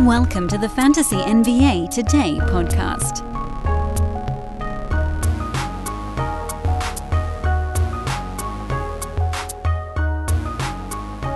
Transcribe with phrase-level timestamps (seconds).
[0.00, 3.22] Welcome to the Fantasy NBA Today podcast.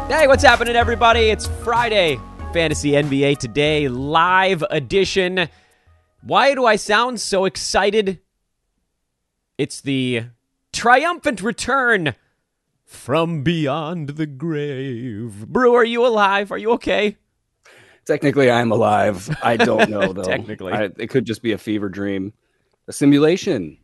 [0.09, 1.31] Hey, what's happening, everybody?
[1.31, 2.19] It's Friday,
[2.53, 5.49] Fantasy NBA Today live edition.
[6.23, 8.19] Why do I sound so excited?
[9.57, 10.25] It's the
[10.73, 12.17] triumphant return
[12.85, 15.47] from beyond the grave.
[15.47, 16.51] Brew, are you alive?
[16.51, 17.19] Are you okay?
[18.09, 19.29] Technically, I'm alive.
[19.43, 20.23] I don't know though.
[20.25, 20.73] Technically.
[20.73, 22.33] I, it could just be a fever dream,
[22.89, 23.79] a simulation,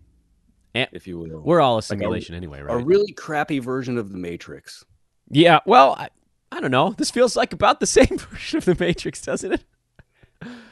[0.74, 1.40] Eh, if you will.
[1.42, 2.74] We're all a Like a- simulation anyway, right?
[2.80, 4.84] a really crappy version of the Matrix.
[5.30, 6.08] yeah, well, I,
[6.50, 6.94] I don't know.
[6.98, 9.64] This feels like about the same version of the Matrix, doesn't it?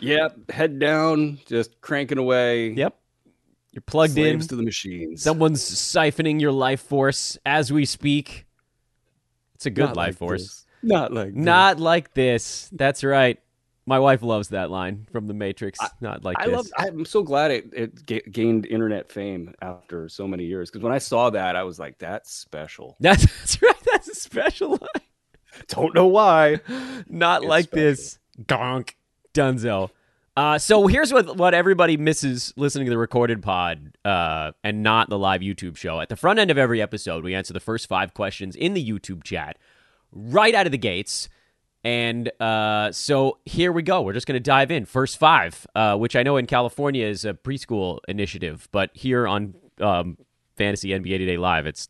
[0.00, 2.70] Yep, head down, just cranking away.
[2.70, 2.98] Yep.
[3.72, 4.40] You're plugged in.
[4.40, 5.22] to the machines.
[5.22, 8.44] Someone's siphoning your life force as we speak.
[9.54, 10.42] It's a good Not life like force.
[10.42, 10.61] this.
[10.82, 11.44] Not like this.
[11.44, 12.68] Not like this.
[12.72, 13.38] That's right.
[13.84, 15.80] My wife loves that line from The Matrix.
[16.00, 16.54] Not like I this.
[16.54, 16.66] love.
[16.78, 20.70] I'm so glad it, it ga- gained internet fame after so many years.
[20.70, 23.74] Because when I saw that, I was like, "That's special." that's, that's right.
[23.90, 25.02] That's a special line.
[25.68, 26.60] Don't know why.
[27.08, 28.18] Not It's like this.
[28.44, 28.94] Gonk.
[29.34, 29.90] Dunzo.
[30.34, 35.10] Uh, so here's what what everybody misses listening to the recorded pod uh, and not
[35.10, 36.00] the live YouTube show.
[36.00, 38.84] At the front end of every episode, we answer the first five questions in the
[38.88, 39.58] YouTube chat
[40.12, 41.28] right out of the gates.
[41.84, 44.02] And uh, so here we go.
[44.02, 44.84] We're just going to dive in.
[44.84, 49.54] First five, uh, which I know in California is a preschool initiative, but here on
[49.80, 50.16] um,
[50.56, 51.88] Fantasy NBA Today Live, it's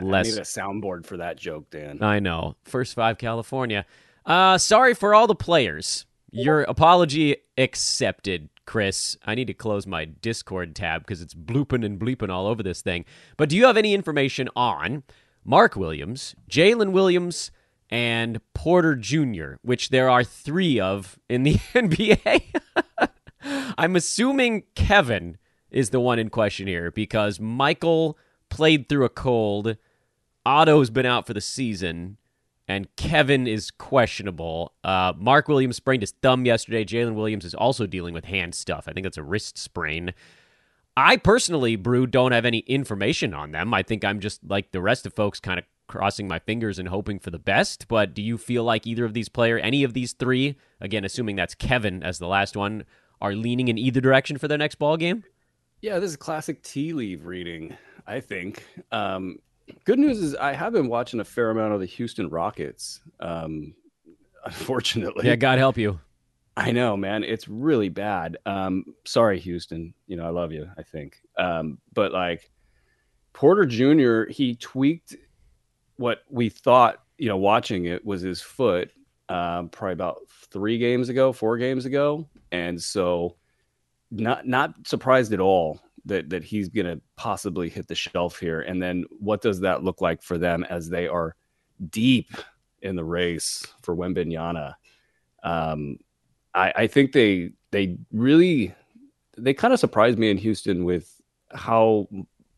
[0.00, 0.26] less.
[0.26, 2.02] I need a soundboard for that joke, Dan.
[2.02, 2.56] I know.
[2.64, 3.86] First five, California.
[4.26, 6.04] Uh, sorry for all the players.
[6.30, 9.16] Your apology accepted, Chris.
[9.24, 12.82] I need to close my Discord tab because it's blooping and bleeping all over this
[12.82, 13.06] thing.
[13.38, 15.04] But do you have any information on
[15.46, 17.52] Mark Williams, Jalen Williams,
[17.88, 22.42] and Porter Jr., which there are three of in the NBA?
[23.78, 25.38] I'm assuming Kevin
[25.70, 29.76] is the one in question here because Michael played through a cold.
[30.44, 32.16] Otto's been out for the season,
[32.66, 34.72] and Kevin is questionable.
[34.82, 36.84] Uh, Mark Williams sprained his thumb yesterday.
[36.84, 38.88] Jalen Williams is also dealing with hand stuff.
[38.88, 40.12] I think that's a wrist sprain.
[40.96, 43.74] I personally, Brew, don't have any information on them.
[43.74, 46.88] I think I'm just like the rest of folks, kind of crossing my fingers and
[46.88, 47.86] hoping for the best.
[47.88, 51.36] But do you feel like either of these player, any of these three, again, assuming
[51.36, 52.84] that's Kevin as the last one,
[53.20, 55.24] are leaning in either direction for their next ball game?
[55.80, 57.76] Yeah, this is classic tea leaf reading,
[58.06, 58.64] I think.
[58.90, 59.38] Um,
[59.84, 63.02] good news is I have been watching a fair amount of the Houston Rockets.
[63.20, 63.74] Um,
[64.44, 66.00] unfortunately, Yeah, God help you.
[66.56, 68.38] I know, man, it's really bad.
[68.46, 69.92] Um, sorry, Houston.
[70.06, 70.68] You know, I love you.
[70.78, 72.50] I think, um, but like
[73.34, 75.16] Porter Jr., he tweaked
[75.96, 77.02] what we thought.
[77.18, 78.90] You know, watching it was his foot.
[79.28, 83.36] Um, probably about three games ago, four games ago, and so
[84.10, 88.60] not not surprised at all that that he's to possibly hit the shelf here.
[88.60, 91.34] And then what does that look like for them as they are
[91.90, 92.30] deep
[92.80, 94.74] in the race for Wembanyama?
[95.42, 95.98] Um,
[96.56, 98.74] I, I think they they really
[99.38, 101.20] they kind of surprised me in Houston with
[101.52, 102.08] how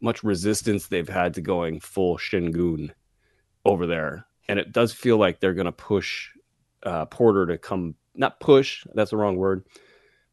[0.01, 2.91] much resistance they've had to going full Sengun
[3.67, 6.31] over there, and it does feel like they're going to push
[6.85, 9.65] uh, Porter to come not push that's the wrong word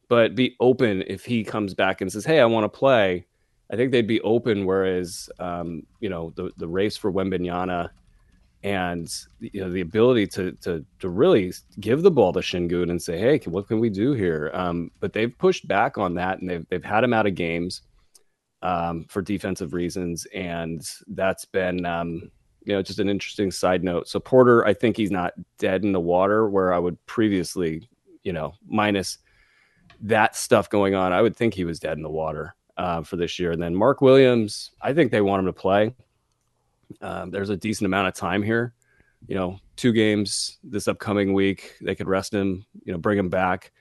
[0.07, 3.25] but be open if he comes back and says, "Hey, I want to play."
[3.71, 4.65] I think they'd be open.
[4.65, 7.89] Whereas, um, you know, the the race for Wembanyama
[8.65, 12.99] and you know the ability to to to really give the ball to Sengun and
[12.99, 16.49] say, "Hey, what can we do here?" Um, but they've pushed back on that, and
[16.49, 17.83] they've they've had him out of games
[18.63, 21.85] um, for defensive reasons, and that's been.
[21.85, 22.31] Um,
[22.67, 24.07] you know, just an interesting side note.
[24.07, 27.87] So Porter, I think he's not dead in the water where I would previously,
[28.23, 29.19] you know, minus
[30.01, 33.17] that stuff going on, I would think he was dead in the water uh, for
[33.17, 33.51] this year.
[33.51, 35.93] And then Mark Williams, I think they want him to play.
[37.01, 38.73] Um, there's a decent amount of time here.
[39.27, 41.75] You know, two games this upcoming week.
[41.81, 42.65] They could rest him.
[42.83, 43.71] You know, bring him back.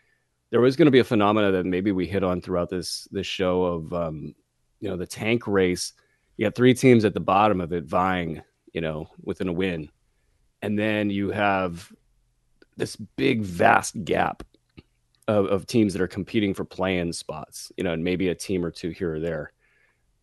[0.51, 3.27] There was going to be a phenomena that maybe we hit on throughout this this
[3.27, 4.35] show of um,
[4.81, 5.93] you know the tank race.
[6.37, 8.43] You got three teams at the bottom of it vying,
[8.73, 9.89] you know, within a win,
[10.63, 11.93] and then you have
[12.77, 14.43] this big vast gap
[15.29, 18.65] of, of teams that are competing for playing spots, you know, and maybe a team
[18.65, 19.54] or two here or there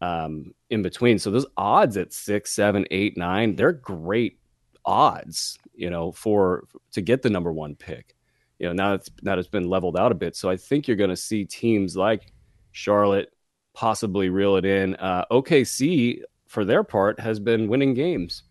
[0.02, 1.20] um, in between.
[1.20, 4.40] So those odds at six, seven, eight, nine, they're great
[4.84, 8.16] odds, you know, for to get the number one pick.
[8.60, 10.36] You know, now it's now it's been leveled out a bit.
[10.36, 12.32] So I think you're going to see teams like
[12.72, 13.34] Charlotte
[13.74, 14.96] possibly reel it in.
[14.96, 18.44] Uh, OKC, for their part, has been winning games.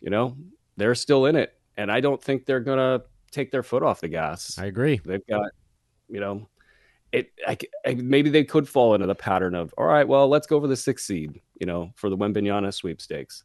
[0.00, 0.36] You know,
[0.76, 4.00] they're still in it, and I don't think they're going to take their foot off
[4.00, 4.58] the gas.
[4.58, 5.00] I agree.
[5.04, 5.50] They've got,
[6.08, 6.48] you know,
[7.14, 7.32] it.
[7.46, 7.56] I,
[7.86, 10.66] I, maybe they could fall into the pattern of, all right, well, let's go for
[10.66, 13.44] the sixth seed, you know, for the Wembanyama sweepstakes.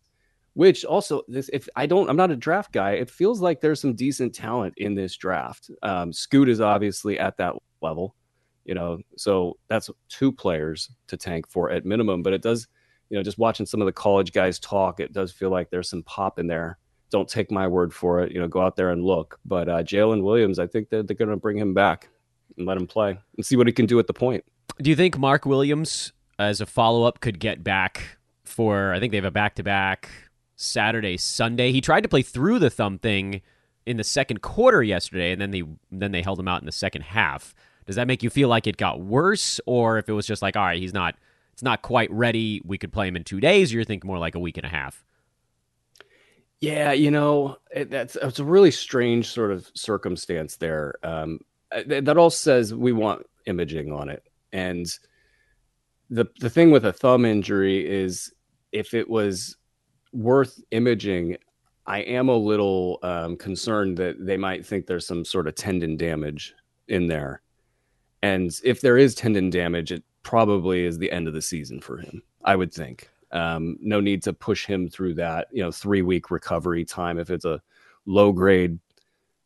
[0.53, 2.91] Which also, this if I don't, I'm not a draft guy.
[2.93, 5.69] It feels like there's some decent talent in this draft.
[5.83, 8.15] Um, Scoot is obviously at that level,
[8.65, 12.23] you know, so that's two players to tank for at minimum.
[12.23, 12.67] But it does,
[13.09, 15.89] you know, just watching some of the college guys talk, it does feel like there's
[15.89, 16.77] some pop in there
[17.11, 18.31] don't take my word for it.
[18.31, 19.39] You know, go out there and look.
[19.43, 22.07] But uh, Jalen Williams, I think that they're going to bring him back
[22.57, 24.43] and let him play and see what he can do at the point.
[24.81, 28.93] Do you think Mark Williams, as a follow up, could get back for?
[28.93, 30.09] I think they have a back to back
[30.55, 31.71] Saturday, Sunday.
[31.71, 33.41] He tried to play through the thumb thing
[33.85, 36.71] in the second quarter yesterday, and then they then they held him out in the
[36.71, 37.55] second half.
[37.85, 40.55] Does that make you feel like it got worse, or if it was just like,
[40.55, 41.15] all right, he's not,
[41.53, 42.61] it's not quite ready.
[42.63, 43.71] We could play him in two days.
[43.71, 45.03] Or you're thinking more like a week and a half.
[46.61, 50.93] Yeah, you know, it, that's it's a really strange sort of circumstance there.
[51.03, 51.39] Um,
[51.87, 54.87] that all says we want imaging on it, and
[56.09, 58.33] the the thing with a thumb injury is
[58.71, 59.57] if it was
[60.13, 61.37] worth imaging,
[61.85, 65.97] I am a little um, concerned that they might think there's some sort of tendon
[65.97, 66.53] damage
[66.87, 67.41] in there,
[68.21, 71.97] and if there is tendon damage, it probably is the end of the season for
[71.97, 72.21] him.
[72.43, 73.09] I would think.
[73.31, 77.19] Um, no need to push him through that, you know, three week recovery time.
[77.19, 77.61] If it's a
[78.05, 78.79] low grade,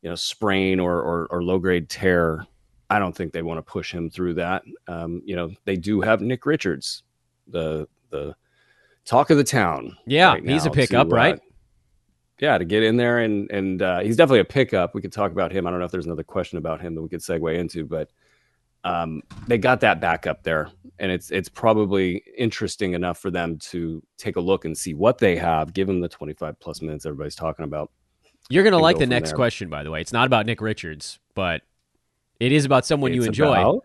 [0.04, 2.46] you know, sprain or, or, or low grade tear,
[2.92, 4.62] I don't think they want to push him through that.
[4.88, 7.02] Um, you know, they do have Nick Richards,
[7.48, 8.36] the, the
[9.06, 9.98] talk of the town.
[10.06, 10.34] Yeah.
[10.34, 11.40] Right he's a pickup, to, uh, right?
[12.40, 14.94] yeah, to get in there and, and, uh, he's definitely a pickup.
[14.94, 15.66] We could talk about him.
[15.66, 18.12] I don't know if there's another question about him that we could segue into, but,
[18.86, 23.58] um, they got that back up there, and it's it's probably interesting enough for them
[23.60, 25.74] to take a look and see what they have.
[25.74, 27.92] Give them the twenty five plus minutes everybody's talking about.
[28.50, 29.38] You're gonna like go the next there.
[29.38, 30.01] question, by the way.
[30.01, 31.62] It's not about Nick Richards, but
[32.40, 33.54] it is about someone it's you enjoy.
[33.54, 33.84] About...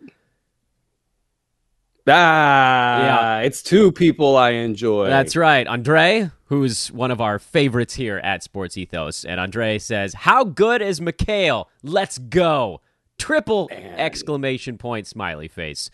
[2.11, 3.39] Ah, yeah.
[3.41, 5.09] it's two people I enjoy.
[5.09, 5.67] That's right.
[5.67, 9.25] Andre, who's one of our favorites here at Sports Ethos.
[9.25, 11.67] And Andre says, How good is Mikal?
[11.83, 12.81] Let's go.
[13.19, 13.99] Triple Man.
[13.99, 15.91] exclamation point smiley face.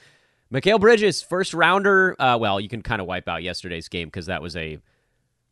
[0.53, 2.15] Mikal Bridges, first rounder.
[2.19, 4.79] Uh, well, you can kind of wipe out yesterday's game because that was a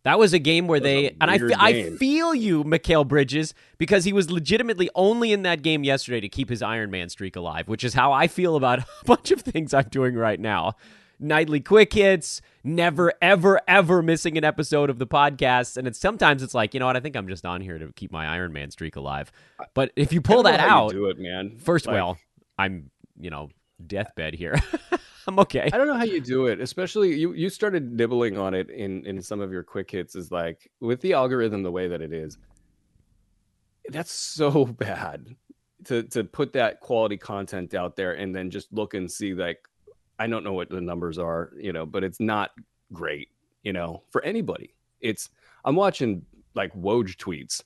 [0.05, 4.05] that was a game where they and I, fe- I feel you, Mikal Bridges, because
[4.05, 7.69] he was legitimately only in that game yesterday to keep his Iron Man streak alive,
[7.69, 10.75] which is how I feel about a bunch of things I'm doing right now
[11.23, 15.77] nightly quick hits, never, ever, ever missing an episode of the podcast.
[15.77, 16.97] And it's sometimes it's like, you know what?
[16.97, 19.33] I think I'm just on here to keep my Iron Man streak alive.
[19.75, 21.57] But if you pull that out, do it, man.
[21.59, 22.19] First, like, well,
[22.59, 23.51] I'm, you know,
[23.85, 24.57] deathbed here.
[25.27, 25.71] I'm okay.
[25.73, 27.33] I don't know how you do it, especially you.
[27.33, 30.17] You started nibbling on it in in some of your quick hits.
[30.17, 32.39] Is like with the algorithm the way that it is.
[33.89, 35.37] That's so bad
[35.85, 39.69] to to put that quality content out there and then just look and see like
[40.19, 42.51] I don't know what the numbers are, you know, but it's not
[42.93, 43.29] great,
[43.63, 44.75] you know, for anybody.
[45.01, 45.31] It's
[45.65, 47.63] I'm watching like Woj tweets,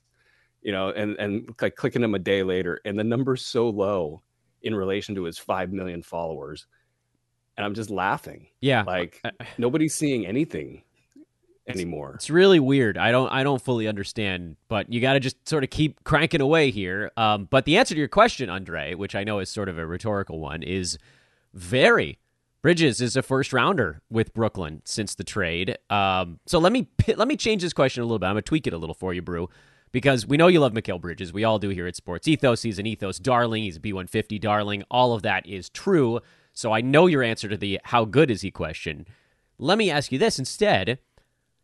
[0.61, 4.21] you know, and and like clicking them a day later, and the number's so low
[4.63, 6.67] in relation to his five million followers,
[7.57, 8.47] and I'm just laughing.
[8.61, 9.21] Yeah, like
[9.57, 10.83] nobody's seeing anything
[11.67, 12.13] anymore.
[12.15, 12.97] It's really weird.
[12.97, 16.41] I don't I don't fully understand, but you got to just sort of keep cranking
[16.41, 17.11] away here.
[17.17, 19.85] Um, but the answer to your question, Andre, which I know is sort of a
[19.85, 20.97] rhetorical one, is
[21.53, 22.19] very
[22.61, 25.77] Bridges is a first rounder with Brooklyn since the trade.
[25.89, 28.25] Um, so let me let me change this question a little bit.
[28.25, 29.49] I'm gonna tweak it a little for you, Brew,
[29.91, 31.31] because we know you love Mikal Bridges.
[31.31, 32.63] We all do here at Sports Ethos.
[32.63, 33.63] He's an Ethos darling.
[33.63, 34.83] He's a B150 darling.
[34.89, 36.19] All of that is true.
[36.57, 39.05] So I know your answer to the how good is he question.
[39.59, 40.97] Let me ask you this instead: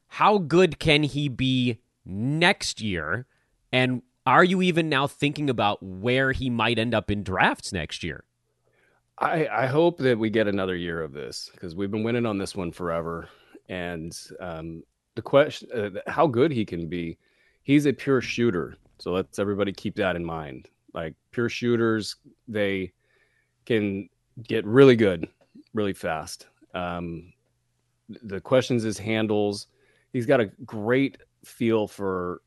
[0.07, 3.25] How good can he be next year?
[3.71, 8.03] And are you even now thinking about where he might end up in drafts next
[8.03, 8.23] year?
[9.17, 12.37] I, I hope that we get another year of this because we've been winning on
[12.37, 13.29] this one forever.
[13.69, 14.83] And um,
[15.15, 17.17] the question, uh, how good he can be,
[17.63, 18.77] he's a pure shooter.
[18.99, 20.69] So let's everybody keep that in mind.
[20.93, 22.15] Like pure shooters,
[22.47, 22.91] they
[23.65, 24.07] can
[24.41, 25.27] get really good
[25.73, 26.47] really fast.
[26.73, 27.33] Um,
[28.09, 29.67] the questions is handles.
[30.11, 32.41] He's got a great feel for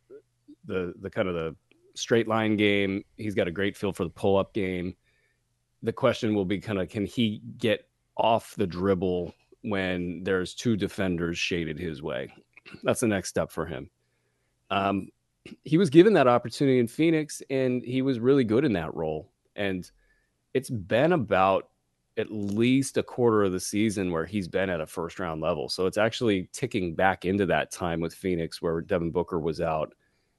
[0.65, 1.57] the the kind of the
[1.95, 3.05] straight line game.
[3.17, 4.95] He's got a great feel for the pull up game
[5.83, 10.77] the question will be kind of can he get off the dribble when there's two
[10.77, 12.33] defenders shaded his way?
[12.83, 13.91] That's the next step for him.
[14.71, 15.09] Um,
[15.63, 19.31] he was given that opportunity in Phoenix, and he was really good in that role.
[19.55, 19.89] And
[20.55, 21.69] it's been about
[22.19, 25.69] at least a quarter of the season where he's been at a first round level.
[25.69, 29.95] So it's actually ticking back into that time with Phoenix where Devin Booker was out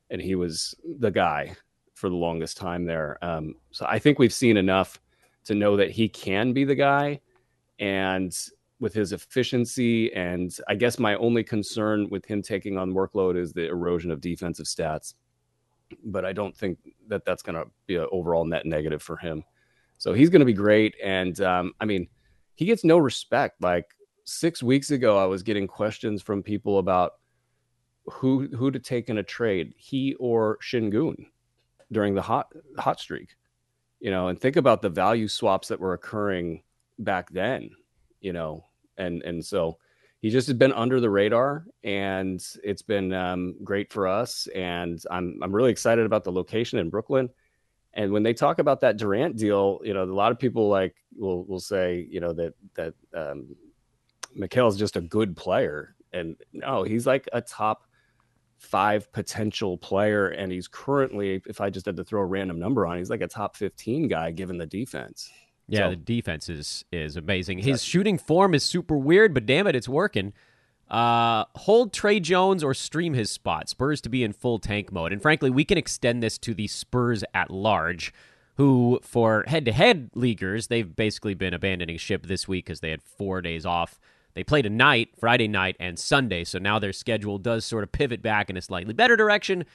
[0.10, 1.56] and he was the guy
[1.94, 3.18] for the longest time there.
[3.22, 5.00] Um, so I think we've seen enough
[5.46, 7.20] to know that he can be the guy.
[7.80, 8.36] And
[8.80, 13.54] with his efficiency, and I guess my only concern with him taking on workload is
[13.54, 15.16] the erosion of defensive stats.
[16.04, 19.44] But I don't think that that's going to be an overall net negative for him.
[19.98, 20.96] So he's going to be great.
[21.04, 22.08] And um, I mean,
[22.56, 23.62] he gets no respect.
[23.62, 23.88] Like
[24.26, 27.14] six weeks ago, I was getting questions from people about
[28.06, 31.26] who who to take in a trade, he or Sengun,
[31.92, 33.36] during the hot hot streak.
[34.00, 36.64] You know, and think about the value swaps that were occurring
[37.00, 37.72] back then.
[38.22, 38.66] You know,
[38.98, 39.78] and and so
[40.20, 44.48] he just has been under the radar, and it's been um, great for us.
[44.56, 47.30] And I'm I'm really excited about the location in Brooklyn.
[47.98, 50.96] And when they talk about that Durant deal, you know, a lot of people like
[51.18, 53.56] will will say, you know, that that um,
[54.36, 57.88] is just a good player, and no, he's like a top
[58.60, 62.86] five potential player, and he's currently, if I just had to throw a random number
[62.86, 65.32] on, he's like a top fifteen guy given the defense.
[65.68, 67.58] Yeah, so, the defense is is amazing.
[67.58, 70.34] His shooting form is super weird, but damn it, it's working.
[70.90, 73.68] Uh, hold Tre Jones or stream his spot.
[73.70, 75.12] Spurs to be in full tank mode.
[75.12, 78.14] And frankly, we can extend this to the Spurs at large,
[78.56, 82.90] who, for head to head leaguers, they've basically been abandoning ship this week because they
[82.90, 84.00] had four days off.
[84.34, 86.44] They played a night, Friday night, and Sunday.
[86.44, 89.66] So now their schedule does sort of pivot back in a slightly better direction.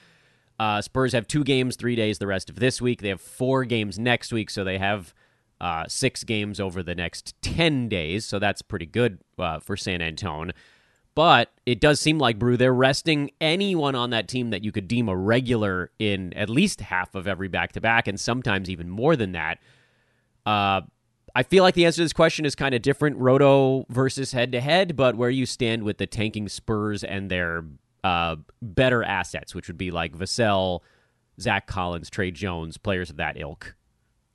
[0.59, 3.01] Uh, Spurs have two games, three days the rest of this week.
[3.01, 5.13] They have four games next week, so they have
[5.59, 8.25] uh, six games over the next 10 days.
[8.25, 10.51] So that's pretty good uh, for San Antone.
[11.15, 14.87] But it does seem like, Brew, they're resting anyone on that team that you could
[14.87, 18.89] deem a regular in at least half of every back to back, and sometimes even
[18.89, 19.59] more than that.
[20.45, 20.81] Uh,
[21.35, 24.51] I feel like the answer to this question is kind of different, roto versus head
[24.53, 27.63] to head, but where you stand with the tanking Spurs and their
[28.03, 30.79] uh, better assets, which would be like Vassell,
[31.39, 33.75] Zach Collins, Tre Jones, players of that ilk.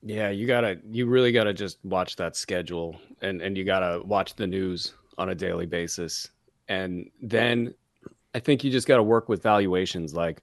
[0.02, 4.37] Yeah, you gotta, you really gotta just watch that schedule, and and you gotta watch
[4.37, 6.30] the news on a daily basis
[6.68, 7.75] and then
[8.34, 10.42] I think you just got to work with valuations like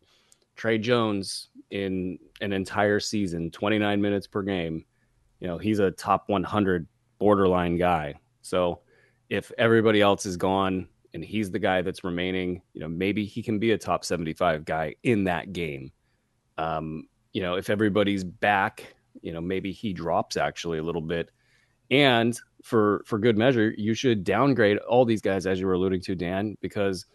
[0.55, 4.85] Tre Jones in an entire season, 29 minutes per game.
[5.39, 6.87] You know, he's a top 100
[7.19, 8.15] borderline guy.
[8.41, 8.81] So
[9.29, 13.41] if everybody else is gone and he's the guy that's remaining, you know, maybe he
[13.41, 15.91] can be a top 75 guy in that game.
[16.57, 21.29] Um, you know, if everybody's back, you know, maybe he drops actually a little bit.
[21.91, 26.01] And for for good measure, you should downgrade all these guys as you were alluding
[26.01, 27.05] to, Dan, because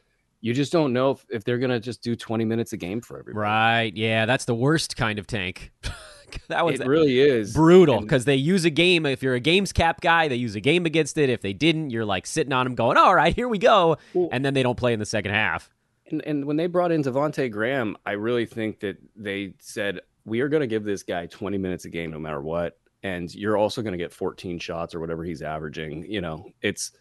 [0.41, 3.19] you just don't know if, if they're gonna just do 20 minutes a game for
[3.19, 3.43] everybody.
[3.43, 3.93] Right.
[3.97, 5.73] Yeah, that's the worst kind of tank.
[6.49, 9.05] that was it really is brutal because they use a game.
[9.05, 11.29] If you're a games cap guy, they use a game against it.
[11.29, 14.29] If they didn't, you're like sitting on them going, "All right, here we go," well,
[14.31, 15.69] and then they don't play in the second half.
[16.13, 20.41] And, and when they brought in Devonte Graham, I really think that they said we
[20.43, 23.57] are going to give this guy 20 minutes a game no matter what and you're
[23.57, 26.11] also going to get 14 shots or whatever he's averaging.
[26.11, 26.93] You know, it's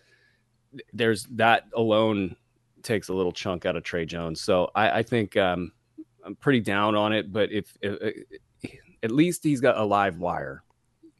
[0.93, 2.35] there's that alone
[2.83, 4.41] takes a little chunk out of Tre Jones.
[4.41, 5.71] So I, I think um,
[6.23, 8.15] I'm pretty down on it, but if, if,
[8.61, 10.63] if at least he's got a live wire.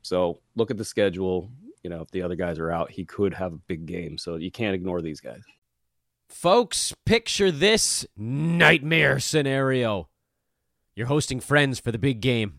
[0.01, 1.50] So look at the schedule.
[1.83, 4.17] You know, if the other guys are out, he could have a big game.
[4.17, 5.43] So you can't ignore these guys.
[6.29, 10.09] Folks, picture this nightmare scenario.
[10.95, 12.59] You're hosting friends for the big game.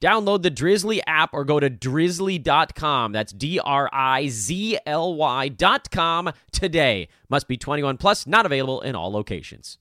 [0.00, 3.12] Download the Drizly app or go to drizly.com.
[3.12, 7.08] That's D R I Z L Y.com today.
[7.28, 9.78] Must be 21 plus, not available in all locations.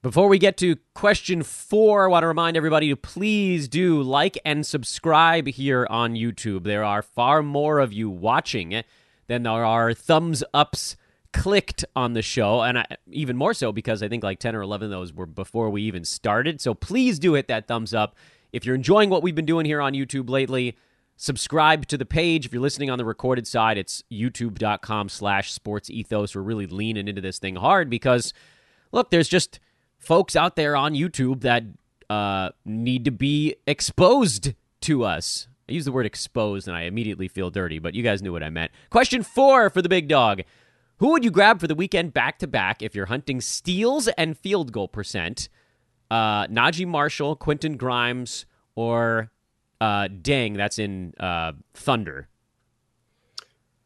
[0.00, 4.38] Before we get to question four, I want to remind everybody to please do like
[4.44, 6.62] and subscribe here on YouTube.
[6.62, 8.84] There are far more of you watching
[9.26, 10.96] than there are thumbs ups
[11.32, 14.62] clicked on the show, and I, even more so because I think like 10 or
[14.62, 16.60] 11 of those were before we even started.
[16.60, 18.14] So please do hit that thumbs up
[18.52, 20.76] if you're enjoying what we've been doing here on YouTube lately,
[21.16, 22.46] subscribe to the page.
[22.46, 26.34] If you're listening on the recorded side, it's youtube.com slash sports ethos.
[26.34, 28.32] We're really leaning into this thing hard because,
[28.92, 29.60] look, there's just
[29.98, 31.64] folks out there on YouTube that
[32.08, 35.48] uh, need to be exposed to us.
[35.68, 38.42] I use the word exposed and I immediately feel dirty, but you guys knew what
[38.42, 38.72] I meant.
[38.90, 40.42] Question four for the big dog.
[40.98, 44.36] Who would you grab for the weekend back to back if you're hunting steals and
[44.36, 45.48] field goal percent?
[46.10, 49.30] Uh, Naji Marshall, Quentin Grimes, or
[49.80, 52.28] uh, Dieng, that's in uh, Thunder.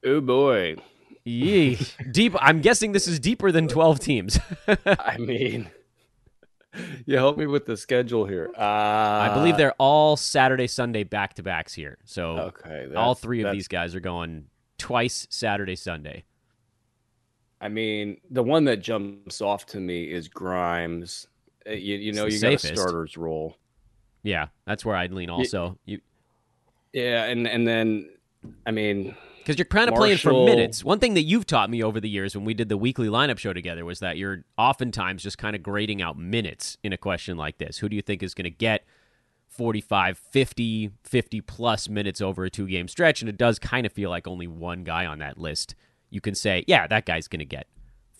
[0.05, 0.76] Oh boy.
[1.25, 1.79] Yee.
[2.11, 2.35] Deep.
[2.41, 4.38] I'm guessing this is deeper than 12 teams.
[4.87, 5.71] I mean,
[7.07, 8.50] you help me with the schedule here.
[8.57, 11.99] Uh, I believe they're all Saturday, Sunday back to backs here.
[12.05, 12.88] So okay.
[12.97, 14.47] all three of these guys are going
[14.79, 16.25] twice Saturday, Sunday.
[17.61, 21.29] I mean, the one that jumps off to me is Grimes.
[21.66, 23.57] Uh, You, you know, you got a starter's role.
[24.23, 25.78] Yeah, that's where I'd lean also.
[25.85, 26.00] You
[26.92, 28.11] Yeah, and and then,
[28.66, 30.85] I mean, because you're kind of playing for minutes.
[30.85, 33.38] One thing that you've taught me over the years when we did the weekly lineup
[33.38, 37.37] show together was that you're oftentimes just kind of grading out minutes in a question
[37.37, 37.78] like this.
[37.78, 38.85] Who do you think is going to get
[39.49, 43.21] 45, 50, 50 plus minutes over a two game stretch?
[43.21, 45.75] And it does kind of feel like only one guy on that list
[46.12, 47.66] you can say, yeah, that guy's going to get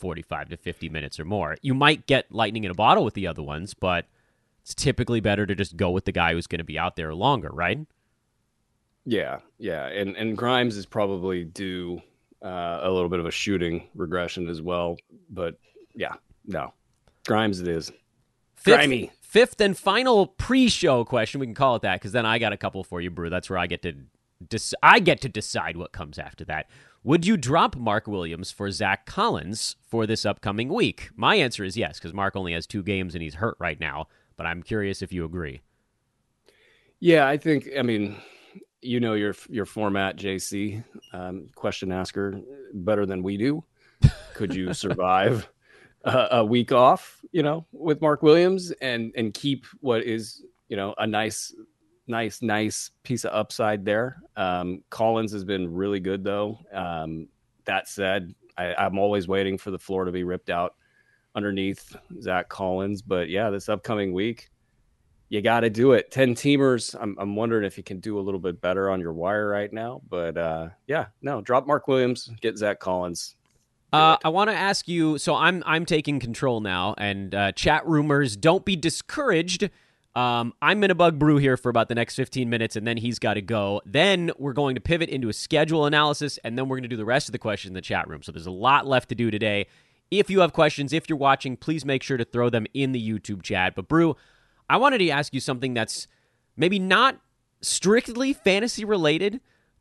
[0.03, 1.57] 45 to 50 minutes or more.
[1.63, 4.07] You might get lightning in a bottle with the other ones, but
[4.63, 7.15] it's typically better to just go with the guy who's going to be out there
[7.15, 7.79] longer, right?
[9.05, 12.01] yeah, yeah, and and Grimes is probably due
[12.45, 14.97] uh, a little bit of a shooting regression as well.
[15.31, 15.57] But
[15.95, 16.15] yeah,
[16.47, 16.73] no,
[17.27, 17.91] Grimes it is.
[18.55, 19.11] Fifth, Grimy.
[19.21, 21.41] fifth and final pre-show question.
[21.41, 23.31] We can call it that because then I got a couple for you, Brew.
[23.31, 23.95] That's where I get to
[24.49, 26.69] dec- I get to decide what comes after that.
[27.05, 31.11] Would you drop Mark Williams for Zach Collins for this upcoming week?
[31.17, 34.07] My answer is yes, because Mark only has two games and he's hurt right now.
[34.37, 35.63] But I'm curious if you agree.
[37.01, 37.69] Yeah, I think.
[37.77, 38.17] I mean,
[38.81, 40.85] you know your your format, JC.
[41.13, 42.41] Um, question asker
[42.75, 43.65] better than we do.
[44.35, 45.49] Could you survive
[46.05, 47.21] a, a week off?
[47.33, 51.55] You know, with Mark Williams and and keep what is you know a nice,
[52.07, 54.23] nice, nice piece of upside there.
[54.37, 56.59] Um, Collins has been really good though.
[56.73, 57.29] Um,
[57.65, 60.75] that said, I, I'm always waiting for the floor to be ripped out
[61.35, 63.03] underneath Zach Collins.
[63.03, 64.51] But yeah, this upcoming week
[65.33, 66.11] you got to do it.
[66.11, 66.95] 10 teamers.
[67.01, 69.73] I'm, I'm wondering if you can do a little bit better on your wire right
[69.73, 70.03] now.
[70.11, 73.37] But uh, yeah, no, drop Mark Williams, get Zach Collins.
[73.95, 75.17] Uh, I want to ask you.
[75.17, 78.37] So I'm I'm taking control now, and uh, chat rumors.
[78.37, 79.71] Don't be discouraged.
[80.15, 83.19] Um, I'm gonna bug Brew here for about the next 15 minutes, and then he's
[83.19, 83.81] got to go.
[83.87, 86.97] Then we're going to pivot into a schedule analysis, and then we're going to do
[86.97, 88.23] the rest of the questions in the chat room.
[88.23, 89.67] So there's a lot left to do today.
[90.11, 93.11] If you have questions, if you're watching, please make sure to throw them in the
[93.11, 93.75] YouTube chat.
[93.75, 94.17] But Brew,
[94.69, 96.07] I wanted to ask you something that's
[96.57, 97.19] maybe not
[97.63, 99.41] strictly fantasy related,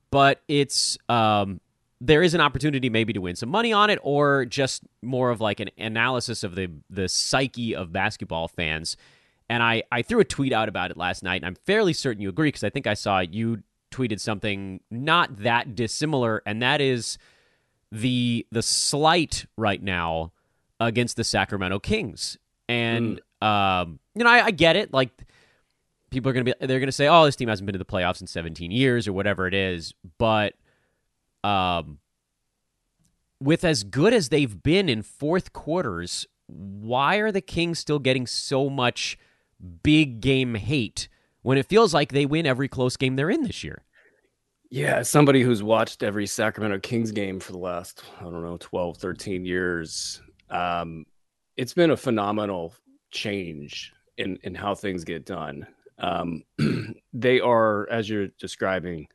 [0.10, 1.60] but it's um,
[2.00, 5.42] there is an opportunity maybe to win some money on it, or just more of
[5.42, 8.96] like an analysis of the the psyche of basketball fans.
[9.52, 12.22] And I I threw a tweet out about it last night, and I'm fairly certain
[12.22, 16.80] you agree because I think I saw you tweeted something not that dissimilar, and that
[16.80, 17.18] is
[17.92, 20.32] the the slight right now
[20.80, 22.38] against the Sacramento Kings.
[22.70, 24.94] And um, you know, I, I get it.
[24.94, 25.10] Like
[26.12, 28.22] people are gonna be they're gonna say, Oh, this team hasn't been to the playoffs
[28.22, 29.94] in seventeen years or whatever it is.
[30.18, 30.54] But
[31.44, 31.98] um
[33.42, 38.26] with as good as they've been in fourth quarters, why are the Kings still getting
[38.26, 39.18] so much
[39.84, 41.08] big game hate
[41.42, 43.84] when it feels like they win every close game they're in this year?
[44.70, 48.98] Yeah, somebody who's watched every Sacramento Kings game for the last, I don't know, 12,
[48.98, 51.06] 13 years, um,
[51.58, 52.74] it's been a phenomenal
[53.12, 55.68] change in, in how things get done.
[56.00, 56.44] Um,
[57.14, 59.08] they are, as you're describing,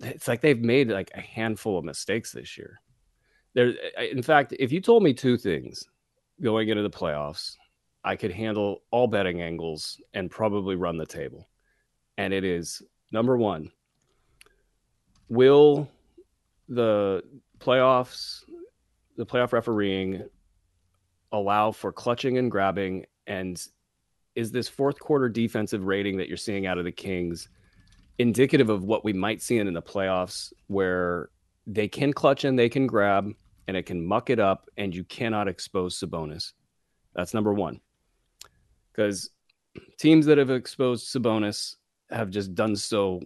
[0.00, 2.80] it's like they've made like a handful of mistakes this year.
[3.54, 5.84] There, in fact, if you told me two things
[6.40, 7.56] going into the playoffs,
[8.04, 11.48] I could handle all betting angles and probably run the table.
[12.18, 13.70] And it is number one,
[15.28, 15.88] will
[16.68, 17.22] the
[17.58, 18.44] playoffs,
[19.16, 20.24] the playoff refereeing
[21.30, 23.06] allow for clutching and grabbing?
[23.26, 23.64] And
[24.34, 27.48] is this fourth quarter defensive rating that you're seeing out of the Kings
[28.18, 31.30] indicative of what we might see in the playoffs where
[31.66, 33.32] they can clutch and they can grab
[33.68, 36.52] and it can muck it up and you cannot expose Sabonis?
[37.14, 37.80] That's number one.
[38.94, 39.30] Because
[39.98, 41.76] teams that have exposed Sabonis
[42.10, 43.20] have just done so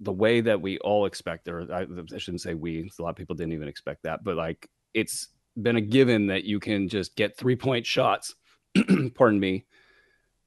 [0.00, 3.16] the way that we all expect, or I, I shouldn't say we, a lot of
[3.16, 5.28] people didn't even expect that, but like it's
[5.60, 8.34] been a given that you can just get three point shots,
[9.14, 9.66] pardon me,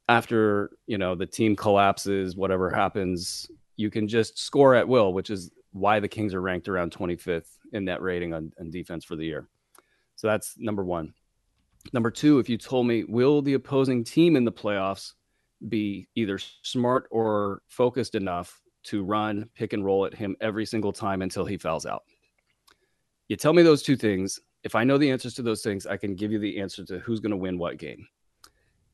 [0.10, 5.30] after you know the team collapses, whatever happens you can just score at will, which
[5.30, 9.16] is why the Kings are ranked around 25th in net rating on, on defense for
[9.16, 9.48] the year.
[10.16, 11.14] So that's number one.
[11.92, 15.14] Number two, if you told me, will the opposing team in the playoffs
[15.68, 20.94] be either smart or focused enough to run pick and roll at him every single
[20.94, 22.04] time until he fouls out?
[23.28, 24.40] You tell me those two things.
[24.64, 27.00] If I know the answers to those things, I can give you the answer to
[27.00, 28.08] who's going to win what game.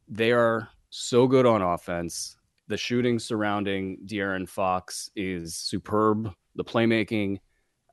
[0.08, 2.38] They are so good on offense.
[2.68, 6.32] The shooting surrounding De'Aaron Fox is superb.
[6.56, 7.40] The playmaking,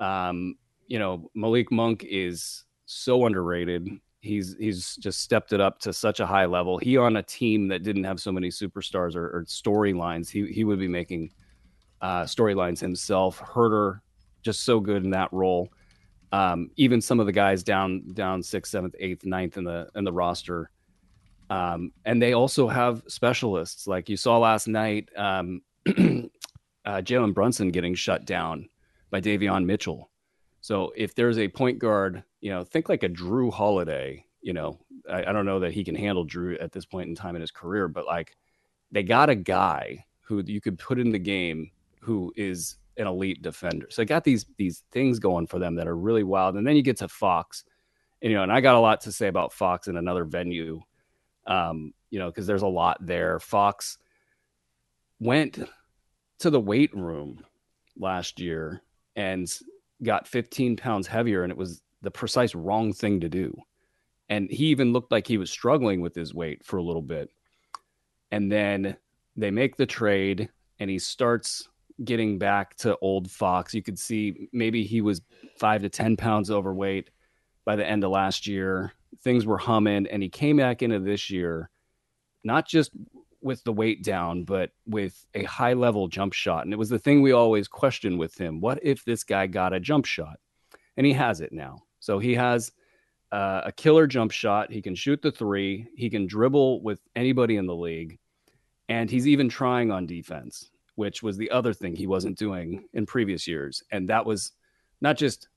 [0.01, 0.57] um,
[0.87, 3.89] you know, Malik Monk is so underrated.
[4.27, 6.79] He's he's just stepped it up to such a high level.
[6.79, 10.65] He on a team that didn't have so many superstars or, or storylines, he he
[10.65, 11.33] would be making
[12.01, 13.41] uh, storylines himself.
[13.41, 14.01] Huerter
[14.43, 15.71] just so good in that role.
[16.33, 20.05] Um, even some of the guys down down sixth, seventh, eighth, ninth in the in
[20.05, 20.71] the roster.
[21.49, 25.09] Um, and they also have specialists like you saw last night.
[25.17, 25.93] Um, uh,
[26.87, 28.69] Jalen Brunson getting shut down
[29.11, 30.11] by Davion Mitchell.
[30.61, 34.25] So if there's a point guard, you know, think like a Jrue Holiday.
[34.41, 34.79] You know,
[35.11, 37.41] I, I don't know that he can handle Drew at this point in time in
[37.41, 38.37] his career, but like
[38.93, 41.71] they got a guy who you could put in the game
[42.01, 43.87] who is an elite defender.
[43.91, 46.57] So I got these these things going for them that are really wild.
[46.57, 47.65] And then you get to Fox,
[48.23, 50.81] and you know, and I got a lot to say about Fox in another venue,
[51.47, 53.39] um, you know, because there's a lot there.
[53.39, 53.99] Fox
[55.21, 55.59] went
[56.39, 57.45] to the weight room
[57.99, 58.83] last year
[59.15, 59.51] and
[60.03, 63.57] got 15 pounds heavier, and it was the precise wrong thing to do.
[64.29, 67.31] And he even looked like he was struggling with his weight for a little bit.
[68.31, 68.97] And then
[69.37, 70.49] they make the trade,
[70.81, 71.69] and he starts
[72.05, 73.73] getting back to old Fox.
[73.73, 75.21] You could see maybe he was
[75.59, 77.11] five to 10 pounds overweight
[77.65, 78.93] by the end of last year.
[79.23, 81.71] Things were humming, and he came back into this year,
[82.45, 82.91] not just
[83.43, 86.65] with the weight down, but with a high level jump shot.
[86.65, 89.73] And it was the thing we always questioned with him what if this guy got
[89.73, 90.39] a jump shot?
[90.97, 91.83] And he has it now.
[92.07, 92.73] So he has
[93.33, 94.73] uh, a killer jump shot.
[94.73, 98.19] He can shoot the three, he can dribble with anybody in the league.
[98.89, 103.07] And he's even trying on defense which was the other thing he wasn't doing in
[103.07, 103.83] previous years.
[103.93, 104.53] And that was
[105.01, 105.49] not just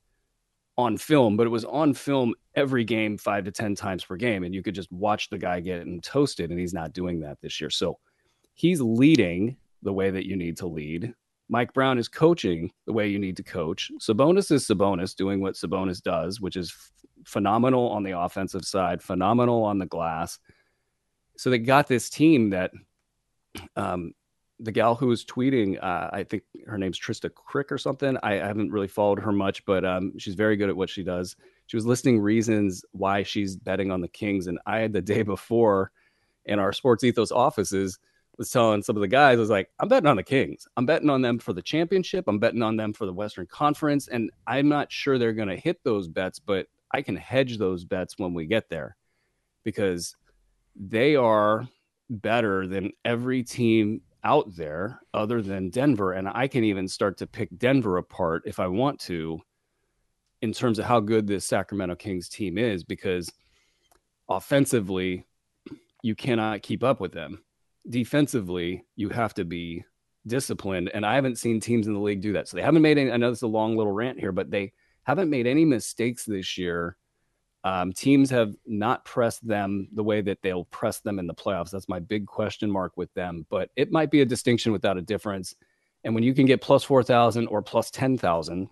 [0.78, 4.44] on film, but it was on film every game, five to 10 times per game.
[4.44, 7.60] And you could just watch the guy getting toasted, and he's not doing that this
[7.60, 7.70] year.
[7.70, 7.98] So
[8.54, 11.14] he's leading the way that you need to lead.
[11.50, 13.90] Mike Brown is coaching the way you need to coach.
[13.98, 16.92] Sabonis is Sabonis doing what Sabonis does, which is f-
[17.24, 20.38] phenomenal on the offensive side, phenomenal on the glass.
[21.36, 22.70] So they got this team that
[23.74, 24.12] um,
[24.60, 28.16] the gal who was tweeting, uh, I think her name's Trista Krick or something.
[28.22, 31.02] I, I haven't really followed her much, but um, she's very good at what she
[31.02, 31.34] does.
[31.66, 35.22] She was listing reasons why she's betting on the Kings, and I had the day
[35.22, 35.90] before
[36.44, 37.98] in our Sports Ethos offices
[38.40, 40.66] was telling some of the guys, I was like, I'm betting on the Kings.
[40.78, 42.24] I'm betting on them for the championship.
[42.26, 45.56] I'm betting on them for the Western Conference, and I'm not sure they're going to
[45.56, 48.96] hit those bets, but I can hedge those bets when we get there
[49.62, 50.16] because
[50.74, 51.68] they are
[52.08, 56.14] better than every team out there other than Denver.
[56.14, 59.38] And I can even start to pick Denver apart if I want to
[60.40, 63.30] in terms of how good this Sacramento Kings team is because
[64.30, 65.26] offensively,
[66.02, 67.42] you cannot keep up with them.
[67.88, 69.84] Defensively, you have to be
[70.26, 70.90] disciplined.
[70.92, 72.48] And I haven't seen teams in the league do that.
[72.48, 74.72] So they haven't made any, I know it's a long little rant here, but they
[75.04, 76.96] haven't made any mistakes this year
[77.62, 81.70] um, teams have not pressed them the way that they'll press them in the playoffs.
[81.70, 83.46] That's my big question mark with them.
[83.50, 85.54] But it might be a distinction without a difference.
[86.04, 88.70] And when you can get plus 4,000 or plus 10,000,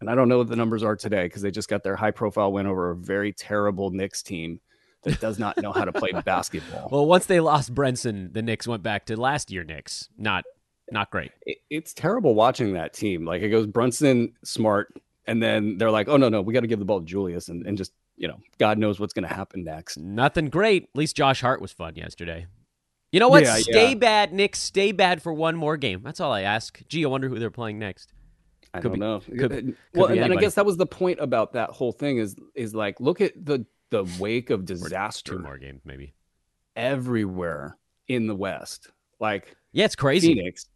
[0.00, 2.12] and I don't know what the numbers are today because they just got their high
[2.12, 4.60] profile win over a very terrible Knicks team
[5.04, 6.88] that does not know how to play basketball.
[6.90, 10.08] Well, once they lost Brunson, the Knicks went back to last year Knicks.
[10.18, 10.44] Not
[10.90, 11.32] not great.
[11.46, 13.24] It, it's terrible watching that team.
[13.24, 14.92] Like it goes Brunson, Smart,
[15.26, 17.48] and then they're like, oh no, no, we got to give the ball to Julius,
[17.48, 19.96] and, and just you know, God knows what's going to happen next.
[19.98, 20.84] Nothing great.
[20.84, 22.46] At least Josh Hart was fun yesterday.
[23.10, 23.44] You know what?
[23.44, 23.94] Yeah, stay yeah.
[23.94, 24.56] bad, Nick.
[24.56, 26.00] Stay bad for one more game.
[26.04, 26.80] That's all I ask.
[26.88, 28.12] Gee, I wonder who they're playing next.
[28.72, 29.20] I Could don't be- know.
[29.20, 32.18] could- Uh, could well, and I guess that was the point about that whole thing
[32.18, 35.34] is is like look at the the wake of disaster.
[35.34, 36.14] Or Two more games, maybe.
[36.76, 37.76] everywhere
[38.08, 38.90] in the West.
[39.20, 40.34] Like Yeah, it's crazy.
[40.34, 40.66] Phoenix,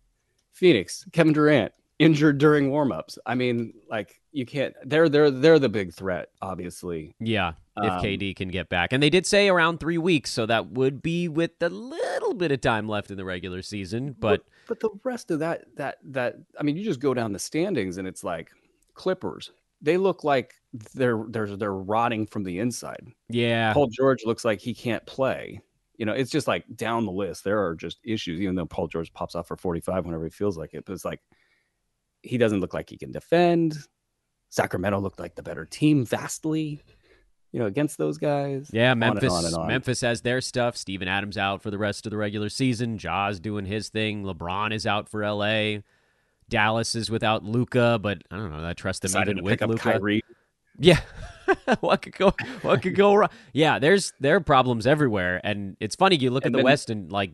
[0.52, 3.18] Phoenix, Kevin Durant injured during warmups.
[3.26, 4.74] I mean, like you can't.
[4.84, 7.14] They're they're they're the big threat, obviously.
[7.18, 8.92] Yeah, if Um, KD can get back.
[8.92, 12.52] And they did say around three weeks, so that would be with a little bit
[12.52, 14.14] of time left in the regular season.
[14.18, 17.38] But but the rest of that that that I mean, you just go down the
[17.38, 18.50] standings and it's like
[18.94, 19.50] Clippers.
[19.80, 20.54] They look like
[20.94, 23.06] they're they're they're rotting from the inside.
[23.28, 25.60] yeah, Paul George looks like he can't play.
[25.96, 27.42] You know, it's just like down the list.
[27.44, 30.56] There are just issues, even though Paul George pops off for 45 whenever he feels
[30.56, 30.84] like it.
[30.84, 31.20] But it's like
[32.22, 33.76] he doesn't look like he can defend.
[34.50, 36.80] Sacramento looked like the better team vastly,
[37.52, 38.70] you know, against those guys.
[38.72, 39.32] Yeah, On and Memphis.
[39.32, 39.66] on and on.
[39.68, 40.76] Memphis has their stuff.
[40.76, 42.96] Steven Adams out for the rest of the regular season.
[42.98, 44.24] Ja's doing his thing.
[44.24, 45.82] LeBron is out for L.A.
[46.48, 48.66] Dallas is without Luka, but I don't know.
[48.66, 49.82] I trust them Decided even to with pick up Luka.
[49.92, 50.22] Kyrie.
[50.78, 51.00] Yeah.
[51.80, 52.32] what could go
[52.62, 53.30] what could go wrong?
[53.52, 55.40] Yeah, there's there are problems everywhere.
[55.44, 57.32] And it's funny, you look at the then- West and like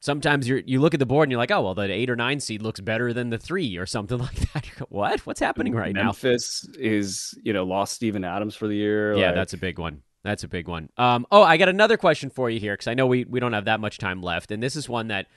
[0.00, 2.16] sometimes you you look at the board and you're like, oh well the eight or
[2.16, 4.66] nine seed looks better than the three or something like that.
[4.78, 5.20] Go, what?
[5.20, 6.04] What's happening right now?
[6.06, 9.16] Memphis is, you know, lost Steven Adams for the year.
[9.16, 10.02] Yeah, like- that's a big one.
[10.22, 10.88] That's a big one.
[10.96, 13.52] Um, oh, I got another question for you here because I know we, we don't
[13.52, 15.28] have that much time left, and this is one that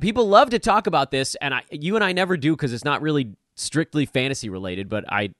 [0.00, 2.84] people love to talk about this, and I you and I never do because it's
[2.84, 4.88] not really strictly fantasy related.
[4.88, 5.30] But I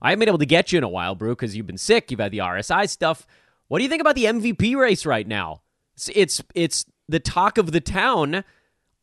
[0.00, 2.10] I haven't been able to get you in a while, Brew, because you've been sick.
[2.10, 3.26] You've had the RSI stuff.
[3.68, 5.62] What do you think about the MVP race right now?
[5.96, 8.44] It's it's, it's the talk of the town.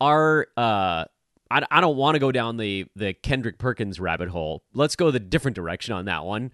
[0.00, 1.04] Are uh,
[1.50, 4.62] I, I don't want to go down the the Kendrick Perkins rabbit hole.
[4.74, 6.52] Let's go the different direction on that one.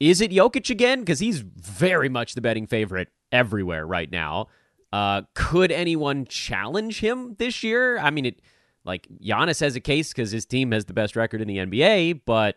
[0.00, 1.00] Is it Jokic again?
[1.00, 4.46] Because he's very much the betting favorite everywhere right now.
[4.92, 7.98] Uh, could anyone challenge him this year?
[7.98, 8.40] I mean, it
[8.84, 12.22] like Giannis has a case because his team has the best record in the NBA,
[12.24, 12.56] but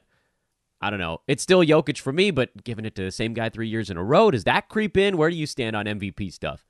[0.82, 1.20] I don't know.
[1.28, 3.98] It's still Jokic for me, but giving it to the same guy three years in
[3.98, 5.18] a row, does that creep in?
[5.18, 6.66] Where do you stand on MVP stuff?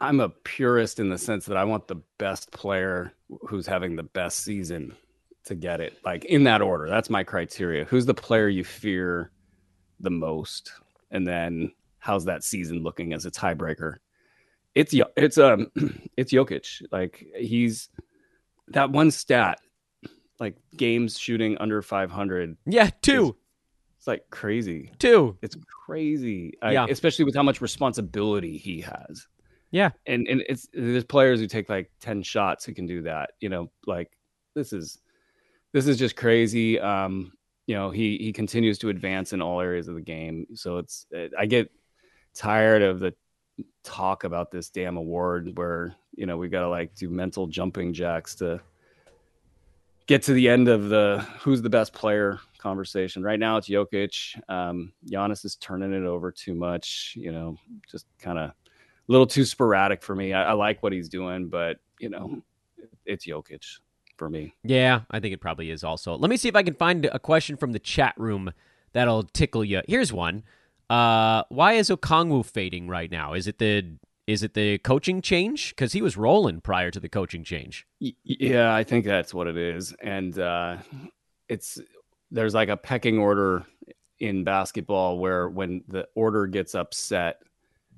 [0.00, 3.14] I'm a purist in the sense that I want the best player
[3.48, 4.94] who's having the best season
[5.44, 5.98] to get it.
[6.04, 6.88] Like in that order.
[6.88, 7.84] That's my criteria.
[7.84, 9.30] Who's the player you fear
[10.00, 10.72] the most?
[11.10, 13.96] And then how's that season looking as a tiebreaker?
[14.76, 15.68] It's it's um
[16.16, 16.82] it's Jokic.
[16.92, 17.88] Like he's
[18.68, 19.58] that one stat
[20.38, 23.34] like games shooting under 500 Yeah, two,
[23.96, 24.92] it's like crazy.
[24.98, 25.38] Two.
[25.40, 26.52] it's crazy.
[26.60, 26.86] I- Yeah.
[26.90, 29.26] especially with how much responsibility he has.
[29.70, 33.30] Yeah, and and it's there's players who take like 10 shots who can do that
[33.40, 34.10] you know like
[34.54, 35.00] this is
[35.72, 36.78] this is just crazy.
[36.78, 37.32] Um
[37.66, 40.46] you know he he continues to advance in all areas of the game.
[40.54, 41.70] So it's it, i get
[42.34, 43.14] tired of the
[43.82, 47.92] talk about this damn award where you know we got to like do mental jumping
[47.92, 48.60] jacks to
[50.06, 54.40] get to the end of the who's the best player conversation right now it's Jokic
[54.50, 57.56] um Giannis is turning it over too much you know
[57.90, 58.52] just kind of
[59.08, 60.32] a little too sporadic for me.
[60.32, 62.42] I, I like what he's doing, but you know,
[63.04, 63.64] it's Jokic
[64.16, 64.54] for me.
[64.64, 66.16] Yeah, I think it probably is also.
[66.16, 68.52] Let me see if I can find a question from the chat room
[68.92, 69.82] that'll tickle you.
[69.86, 70.42] Here's one.
[70.88, 73.34] Uh, why is Okongwu fading right now?
[73.34, 75.70] Is it the is it the coaching change?
[75.70, 77.86] Because he was rolling prior to the coaching change.
[78.00, 80.78] Yeah, I think that's what it is, and uh,
[81.48, 81.78] it's
[82.30, 83.64] there's like a pecking order
[84.18, 87.40] in basketball where when the order gets upset,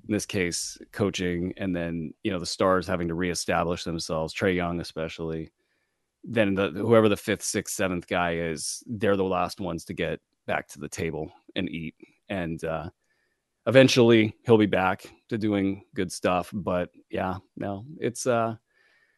[0.07, 4.55] in this case, coaching, and then you know the stars having to reestablish themselves, Trae
[4.55, 5.51] Young especially.
[6.23, 10.19] Then the whoever the fifth, sixth, seventh guy is, they're the last ones to get
[10.47, 11.95] back to the table and eat.
[12.29, 12.89] And uh,
[13.65, 16.51] eventually, he'll be back to doing good stuff.
[16.53, 18.59] But yeah, no, it's a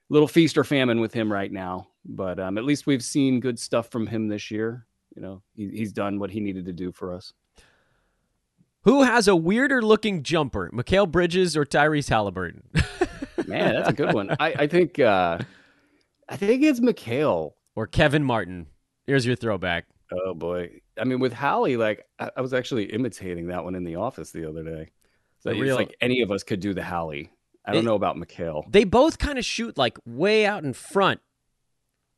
[0.09, 1.87] little feast or famine with him right now.
[2.05, 4.87] But um, at least we've seen good stuff from him this year.
[5.15, 7.33] You know, he, he's done what he needed to do for us.
[8.83, 12.63] Who has a weirder looking jumper, Mikal Bridges or Tyrese Halliburton?
[13.47, 14.35] Man, that's a good one.
[14.39, 15.37] I, I think uh,
[16.27, 17.55] I think it's Mikhail.
[17.75, 18.67] or Kevin Martin?
[19.05, 19.85] Here's your throwback.
[20.11, 20.81] Oh boy.
[21.01, 24.31] I mean, with Hallie, like I, I was actually imitating that one in the office
[24.31, 24.91] the other day.
[25.39, 27.31] So it's real- like any of us could do the Hallie.
[27.65, 28.71] I don't It- know about Mikal.
[28.71, 31.19] They both kind of shoot like way out in front,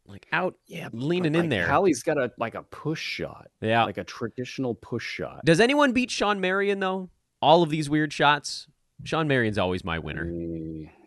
[0.06, 1.66] like out, Yeah, leaning but, in there.
[1.68, 3.86] Hallie's got a like a push shot, yeah.
[3.86, 5.44] like a traditional push shot.
[5.46, 7.10] Does anyone beat Shawn Marion though?
[7.42, 8.68] All of these weird shots.
[9.06, 10.26] Shawn Marion's always my winner.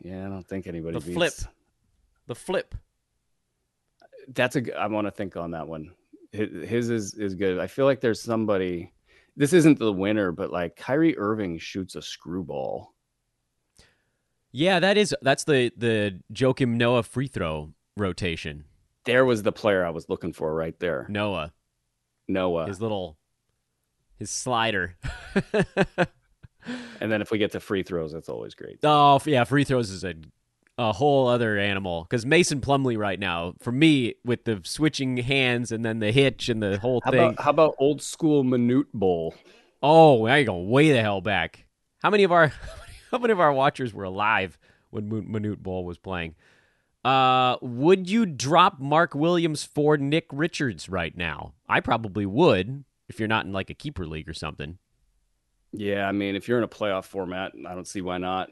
[0.03, 1.15] Yeah, I don't think anybody The beats.
[1.15, 1.33] flip.
[2.27, 2.75] The flip.
[4.29, 4.79] That's a.
[4.79, 5.93] I want to think on that one.
[6.37, 7.59] His, is is good.
[7.59, 8.93] I feel like there's somebody.
[9.37, 12.95] This isn't the winner, but like Kyrie Irving shoots a screwball.
[14.53, 18.65] Yeah, that is that's the the Joakim Noah free throw rotation.
[19.05, 21.07] There was the player I was looking for right there.
[21.09, 21.53] Noah,
[22.29, 22.67] Noah.
[22.67, 23.19] his little
[24.19, 24.97] his slider.
[27.01, 28.79] And then if we get to free throws, that's always great.
[28.83, 30.15] oh yeah, free throws is a
[30.79, 35.73] a whole other animal because Mason Plumlee right now for me with the switching hands
[35.73, 37.21] and then the hitch and the whole How thing.
[37.21, 39.35] about how about old school Manute Bol?
[39.83, 41.65] Oh, now you're going way the hell back.
[42.03, 42.49] How many of our
[43.11, 44.59] how many of our watchers were alive
[44.91, 46.35] when Mo- bowl was playing?
[47.05, 51.55] Uh, would you drop Mark Williams for Nick Richards right now?
[51.69, 54.79] I probably would if you're not in like a keeper league or something.
[55.73, 58.51] Yeah, I mean, if you're in a playoff format, I don't see why not.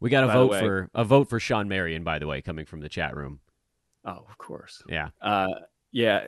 [0.00, 2.64] We got a By vote for a vote for Shawn Marion, by the way, coming
[2.64, 3.40] from the chat room.
[4.04, 4.82] Oh, of course.
[4.88, 5.10] Yeah.
[5.20, 5.48] Uh,
[5.92, 6.26] yeah,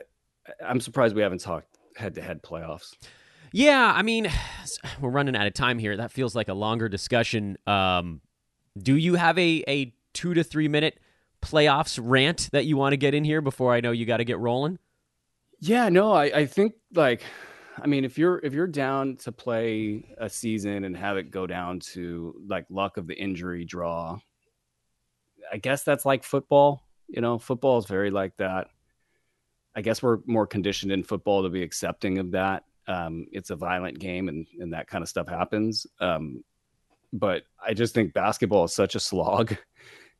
[0.63, 2.93] I'm surprised we haven't talked head-to-head playoffs.
[3.51, 4.29] Yeah, I mean,
[5.01, 5.97] we're running out of time here.
[5.97, 7.57] That feels like a longer discussion.
[7.65, 8.21] Um,
[8.77, 10.99] do you have a, a two to three minute
[11.41, 14.23] playoffs rant that you want to get in here before I know you got to
[14.23, 14.79] get rolling?
[15.59, 17.23] Yeah, no, I, I think like,
[17.81, 21.47] I mean, if you're if you're down to play a season and have it go
[21.47, 24.19] down to like luck of the injury draw,
[25.51, 26.83] I guess that's like football.
[27.07, 28.67] You know, football is very like that.
[29.75, 32.63] I guess we're more conditioned in football to be accepting of that.
[32.87, 35.87] Um, it's a violent game, and and that kind of stuff happens.
[35.99, 36.43] Um,
[37.11, 39.55] but I just think basketball is such a slog.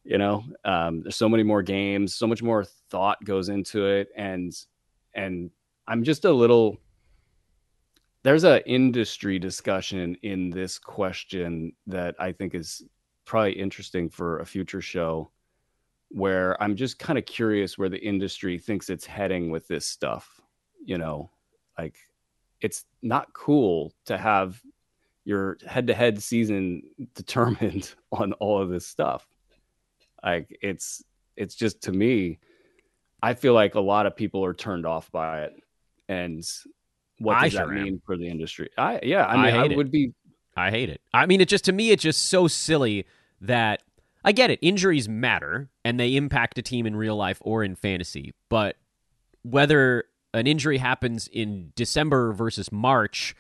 [0.06, 4.10] You know, um, there's so many more games, so much more thought goes into it,
[4.18, 4.52] and
[5.16, 5.50] and
[5.88, 6.78] I'm just a little.
[8.24, 12.84] There's a industry discussion in this question that I think is
[13.26, 15.32] probably interesting for a future show,
[16.10, 20.40] where I'm just kind of curious where the industry thinks it's heading with this stuff.
[20.86, 21.32] You know,
[21.78, 21.96] like
[22.62, 24.62] it's not cool to have
[25.26, 26.84] your head-to-head season
[27.16, 29.28] determined on all of this stuff.
[30.24, 31.04] Like it's
[31.36, 32.40] it's just to me
[33.24, 35.54] I feel like a lot of people are turned off by it.
[36.10, 36.44] And
[37.24, 37.84] what I does sure that am.
[37.84, 38.70] mean for the industry?
[38.78, 39.78] I yeah, I I mean I, it.
[39.78, 40.14] would be
[40.56, 41.02] I hate it.
[41.14, 43.06] I mean, it just to me, it's just so silly
[43.42, 43.82] that
[44.24, 44.60] I get it.
[44.62, 48.78] Injuries matter and they impact a team in real life or in fantasy, but
[49.42, 53.36] whether an injury happens in December versus March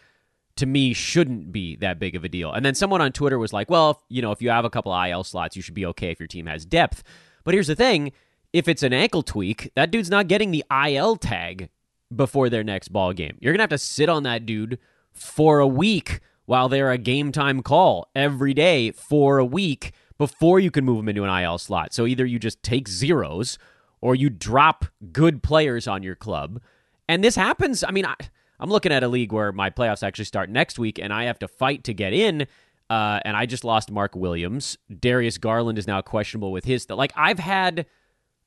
[0.56, 2.52] to me shouldn't be that big of a deal.
[2.52, 4.70] And then someone on Twitter was like, "Well, if, you know, if you have a
[4.70, 7.04] couple IL slots, you should be okay if your team has depth."
[7.44, 8.12] But here's the thing,
[8.54, 11.70] if it's an ankle tweak, that dude's not getting the IL tag
[12.16, 13.38] before their next ball game.
[13.40, 14.80] You're going to have to sit on that dude
[15.12, 20.60] for a week while they're a game time call every day for a week before
[20.60, 21.94] you can move him into an IL slot.
[21.94, 23.58] So either you just take zeros
[24.02, 26.62] or you drop good players on your club.
[27.08, 27.84] And this happens.
[27.84, 28.16] I mean, I,
[28.60, 31.40] I'm looking at a league where my playoffs actually start next week and I have
[31.40, 32.48] to fight to get in.
[32.90, 34.78] Uh, and I just lost Mark Williams.
[35.00, 36.90] Darius Garland is now questionable with his.
[36.90, 37.86] Like, I've had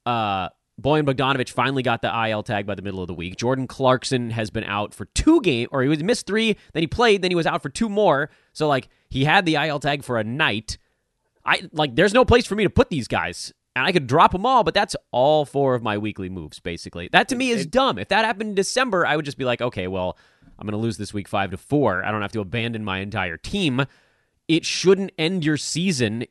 [0.04, 3.36] uh, Bojan Bogdanovic finally got the IL tag by the middle of the week.
[3.36, 6.86] Jordan Clarkson has been out for two games, or he was missed three, then he
[6.86, 8.30] played, then he was out for two more.
[8.52, 10.76] So like he had the IL tag for a night.
[11.44, 14.32] I like there's no place for me to put these guys, and I could drop
[14.32, 17.08] them all, but that's all four of my weekly moves basically.
[17.10, 17.98] That to me is dumb.
[17.98, 20.18] If that happened in December, I would just be like, okay, well,
[20.58, 22.04] I'm going to lose this week five to four.
[22.04, 23.86] I don't have to abandon my entire team.
[24.48, 26.24] It shouldn't end your season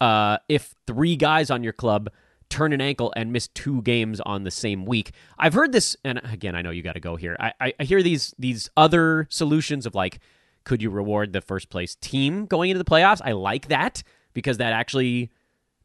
[0.00, 2.10] uh, if three guys on your club
[2.50, 5.12] turn an ankle and miss two games on the same week.
[5.38, 7.36] I've heard this, and again, I know you got to go here.
[7.38, 10.20] I, I, I hear these these other solutions of like,
[10.64, 13.20] could you reward the first place team going into the playoffs?
[13.24, 14.02] I like that
[14.34, 15.30] because that actually,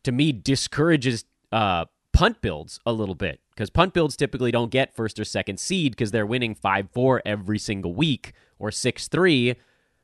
[0.04, 4.96] to me, discourages uh, punt builds a little bit because punt builds typically don't get
[4.96, 9.56] first or second seed because they're winning five four every single week or six three.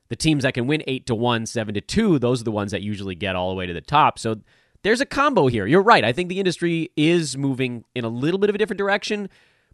[0.08, 2.72] The teams that can win eight to one, seven to two, those are the ones
[2.72, 4.18] that usually get all the way to the top.
[4.18, 4.40] So
[4.82, 5.66] there's a combo here.
[5.66, 6.04] You're right.
[6.04, 9.28] I think the industry is moving in a little bit of a different direction.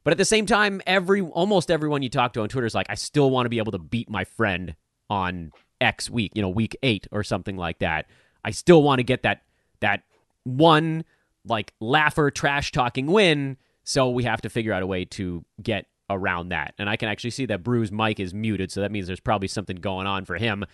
[0.04, 2.86] But at the same time, every almost everyone you talk to on Twitter is like,
[2.88, 4.76] I still want to be able to beat my friend
[5.10, 8.06] on X week, you know, week eight or something like that.
[8.44, 9.42] I still want to get that
[9.80, 10.02] that
[10.44, 11.04] one
[11.44, 13.56] like laugher trash talking win.
[13.84, 16.74] So we have to figure out a way to get around that.
[16.78, 19.48] And I can actually see that Brew's mic is muted, so that means there's probably
[19.48, 20.64] something going on for him.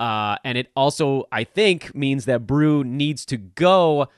[0.00, 4.08] Uh, and it also, I think, means that Brew needs to go.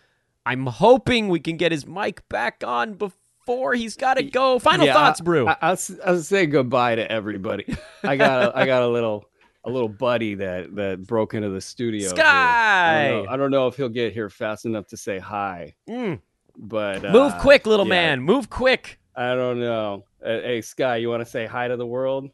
[0.44, 4.58] I'm hoping we can get his mic back on before he's got to go.
[4.58, 5.48] Final Yeah, thoughts, Brew.
[5.48, 7.64] I, I'll, s- I'll say goodbye to everybody.
[8.02, 9.24] I got a, I got a little
[9.64, 12.00] a little buddy that that broke into the studio.
[12.00, 12.10] here.
[12.12, 13.08] I Sky!
[13.08, 16.20] don't, know, I don't know if he'll get here fast enough to say hi, Mm.
[16.56, 18.22] but Move uh, quick, little yeah, man.
[18.22, 18.98] Move quick.
[19.14, 20.04] I don't know.
[20.24, 22.30] Uh, hey, Sky, you want to say hi to the world?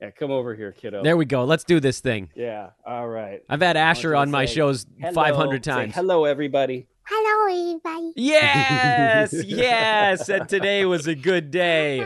[0.00, 1.02] Yeah, come over here, kiddo.
[1.02, 1.44] There we go.
[1.44, 2.28] Let's do this thing.
[2.36, 3.40] yeah, all right.
[3.48, 5.12] I've had Asher on my say shows Hello.
[5.14, 5.94] 500 Say times.
[5.94, 6.86] hello, everybody.
[7.08, 8.12] Hello, everybody.
[8.16, 10.28] Yes, yes.
[10.28, 12.04] And today was a good day.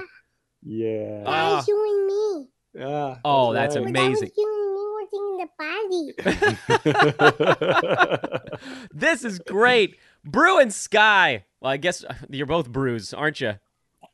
[0.63, 1.25] Yeah.
[1.27, 1.57] Ah.
[1.57, 2.47] Guys, you and me.
[2.87, 3.85] Ah, Oh, that's right.
[3.87, 4.31] But that was amazing.
[4.37, 5.49] you and me working in the
[6.79, 6.91] party.
[8.95, 9.97] This is great.
[10.25, 11.45] Brew and Sky.
[11.61, 13.55] Well, I guess you're both brews, aren't you?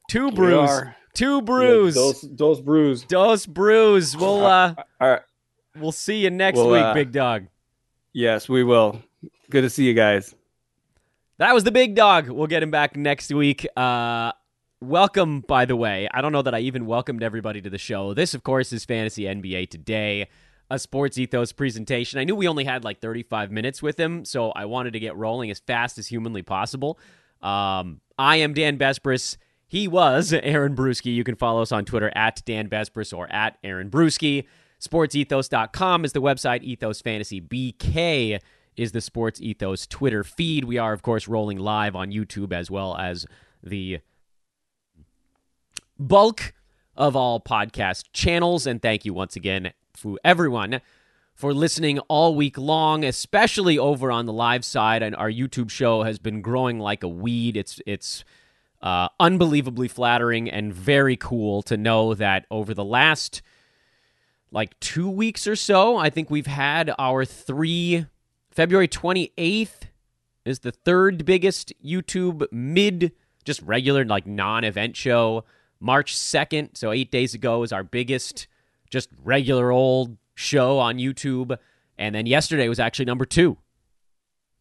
[0.09, 0.71] Two brews.
[1.15, 1.97] Two brews.
[1.97, 3.05] Yeah, those, those brews.
[3.05, 4.17] Those brews.
[4.17, 5.23] We'll uh All right.
[5.77, 7.47] we'll see you next Well, week, uh, big dog.
[8.13, 9.03] Yes, we will.
[9.51, 10.35] Good to see you guys.
[11.39, 12.29] That was the big dog.
[12.29, 13.67] We'll get him back next week.
[13.77, 14.33] Uh
[14.83, 16.07] welcome, by the way.
[16.13, 18.13] I don't know that I even welcomed everybody to the show.
[18.15, 20.29] This, of course, is Fantasy NBA Today.
[20.71, 22.21] a Sports Ethos presentation.
[22.21, 25.17] I knew we only had like 35 minutes with him, so I wanted to get
[25.17, 26.99] rolling as fast as humanly possible.
[27.41, 29.37] Um, I am Dan Besbris.
[29.67, 31.15] He was Aaron Bruski.
[31.15, 34.47] You can follow us on Twitter at Dan Besbris or at Aaron Bruski.
[34.81, 36.63] SportsEthos.com is the website.
[36.63, 38.41] Ethos Fantasy BK
[38.77, 40.65] is the Sports Ethos Twitter feed.
[40.65, 43.27] We are, of course, rolling live on YouTube as well as
[43.63, 44.01] the
[45.99, 46.53] bulk
[46.95, 48.67] of all podcast channels.
[48.67, 50.81] And thank you once again to everyone
[51.35, 55.03] for listening all week long, especially over on the live side.
[55.03, 57.57] And our YouTube show has been growing like a weed.
[57.57, 58.25] It's it's
[58.83, 63.43] uh, unbelievably flattering and very cool to know that over the last
[64.51, 68.07] like two weeks or so, I think we've had our three.
[68.51, 69.89] February 28th
[70.47, 73.13] is the third biggest YouTube mid,
[73.45, 75.45] just regular, like non event show.
[75.79, 78.47] March 2nd, so eight days ago, is our biggest
[78.89, 81.59] just regular old show on YouTube.
[81.99, 83.59] And then yesterday was actually number two.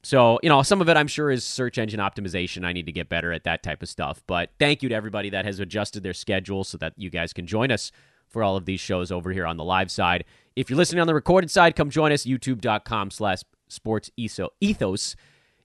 [0.06, 2.64] So, you know, some of it I'm sure is search engine optimization.
[2.64, 4.22] I need to get better at that type of stuff.
[4.28, 7.48] But thank you to everybody that has adjusted their schedule so that you guys can
[7.48, 7.92] join us
[8.28, 10.24] for all of these shows over here on the live side.
[10.56, 12.24] If you're listening on the recorded side, come join us.
[12.24, 15.16] YouTube.com slash sports ethos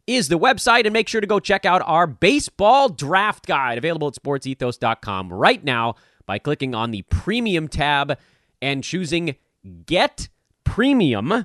[0.06, 0.86] is the website.
[0.86, 5.62] And make sure to go check out our baseball draft guide available at sportsethos.com right
[5.62, 8.16] now by clicking on the premium tab
[8.62, 9.36] and choosing
[9.84, 10.30] Get
[10.64, 11.44] Premium.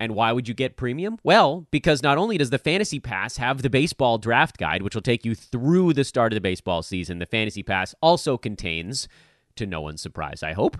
[0.00, 1.18] And why would you get premium?
[1.22, 5.02] Well, because not only does the Fantasy Pass have the baseball draft guide, which will
[5.02, 9.08] take you through the start of the baseball season, the Fantasy Pass also contains,
[9.56, 10.78] to no one's surprise, I hope,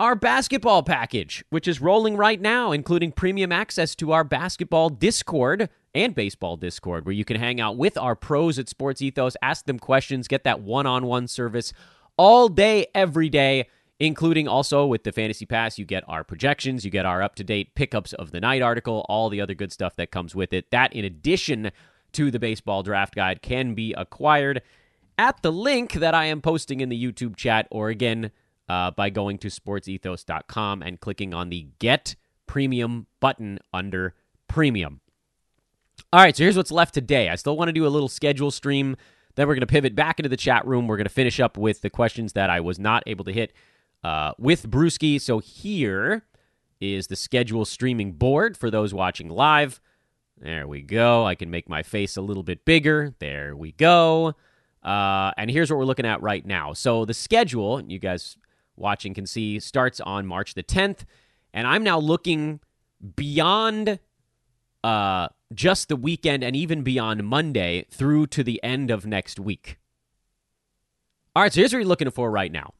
[0.00, 5.68] our basketball package, which is rolling right now, including premium access to our basketball Discord
[5.94, 9.66] and baseball Discord, where you can hang out with our pros at Sports Ethos, ask
[9.66, 11.72] them questions, get that one on one service
[12.16, 13.68] all day, every day
[14.00, 17.44] including also with the Fantasy Pass, you get our projections, you get our up to
[17.44, 20.70] date pickups of the night article, all the other good stuff that comes with it.
[20.70, 21.70] That, in addition
[22.12, 24.62] to the baseball draft guide, can be acquired
[25.18, 28.30] at the link that I am posting in the YouTube chat, or again,
[28.70, 34.14] uh, by going to sportsethos.com and clicking on the Get Premium button under
[34.48, 35.00] Premium.
[36.12, 37.28] All right, so here's what's left today.
[37.28, 38.96] I still want to do a little schedule stream.
[39.34, 40.88] Then we're going to pivot back into the chat room.
[40.88, 43.52] We're going to finish up with the questions that I was not able to hit
[44.04, 45.20] uh, with Bruski.
[45.20, 46.24] So here
[46.80, 49.80] is the schedule streaming board for those watching live.
[50.38, 51.26] There we go.
[51.26, 53.14] I can make my face a little bit bigger.
[53.18, 54.34] There we go.
[54.82, 56.72] Uh, and here's what we're looking at right now.
[56.72, 58.38] So the schedule, you guys
[58.76, 61.04] watching can see, starts on March the 10th.
[61.52, 62.60] And I'm now looking
[63.16, 63.98] beyond
[64.82, 69.78] uh, just the weekend and even beyond Monday through to the end of next week.
[71.36, 72.72] All right, so here's what you're looking for right now.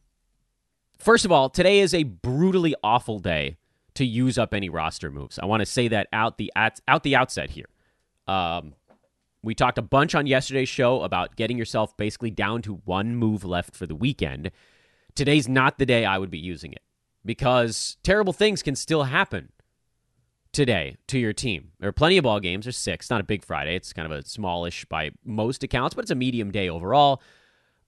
[1.01, 3.57] First of all, today is a brutally awful day
[3.95, 5.39] to use up any roster moves.
[5.39, 7.69] I want to say that out the at, out the outset here.
[8.29, 8.75] Um,
[9.43, 13.45] we talked a bunch on yesterday's show about getting yourself basically down to one move
[13.45, 14.51] left for the weekend.
[15.15, 16.83] Today's not the day I would be using it
[17.25, 19.51] because terrible things can still happen
[20.53, 21.73] today to your team.
[21.81, 22.67] There are plenty of ball games.
[22.67, 23.09] There's six.
[23.09, 23.75] Not a big Friday.
[23.75, 27.23] It's kind of a smallish by most accounts, but it's a medium day overall.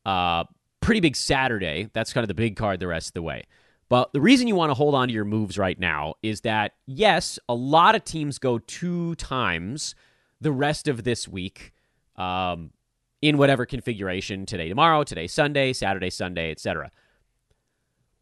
[0.07, 0.45] Uh,
[0.83, 1.89] pretty big Saturday.
[1.95, 3.45] That's kind of the big card the rest of the way.
[3.89, 6.73] But the reason you want to hold on to your moves right now is that,
[6.87, 9.95] yes, a lot of teams go two times
[10.41, 11.73] the rest of this week
[12.17, 12.71] um,
[13.21, 16.91] in whatever configuration today, tomorrow, today, Sunday, Saturday, Sunday, etc.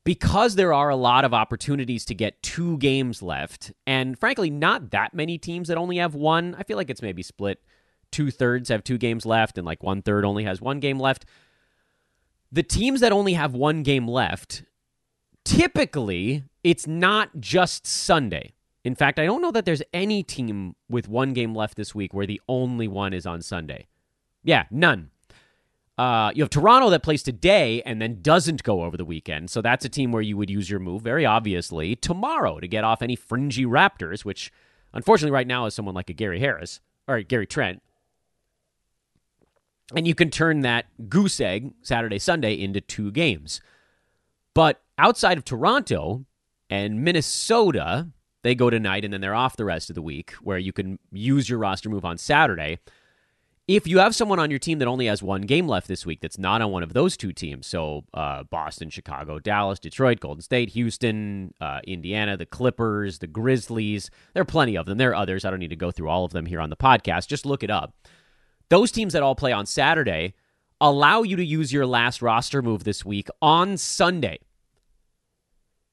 [0.04, 4.90] Because there are a lot of opportunities to get two games left, and frankly, not
[4.90, 6.56] that many teams that only have one.
[6.58, 7.62] I feel like it's maybe split
[8.11, 11.26] two thirds have two games left, and like one third only has one game left
[12.53, 14.64] the teams that only have one game left,
[15.44, 18.55] typically it's not just Sunday.
[18.84, 22.14] In fact, I don't know that there's any team with one game left this week
[22.14, 23.86] where the only one is on Sunday.
[24.42, 25.11] Yeah, none.
[25.98, 29.51] Uh, you have Toronto that plays today and then doesn't go over the weekend.
[29.51, 32.84] So that's a team where you would use your move, very obviously, tomorrow to get
[32.84, 34.51] off any fringy Raptors, which
[34.94, 37.82] unfortunately right now is someone like a Gary Harris or Gary Trent.
[39.95, 43.61] And you can turn that goose egg, Saturday, Sunday, into two games.
[44.55, 46.24] But outside of Toronto
[46.68, 48.09] and Minnesota,
[48.43, 50.99] they go tonight and then they're off the rest of the week, where you can
[51.11, 52.78] use your roster move on Saturday.
[53.68, 56.20] If you have someone on your team that only has one game left this week
[56.20, 60.43] that's not on one of those two teams, so uh, Boston, Chicago, Dallas, Detroit, Golden
[60.43, 64.99] State, Houston, uh, Indiana, the Clippers, the Grizzlies, there are plenty of them.
[64.99, 65.45] There are others.
[65.45, 67.28] I don't need to go through all of them here on the podcast.
[67.28, 67.95] Just look it up.
[68.70, 70.34] Those teams that all play on Saturday
[70.80, 74.38] allow you to use your last roster move this week on Sunday.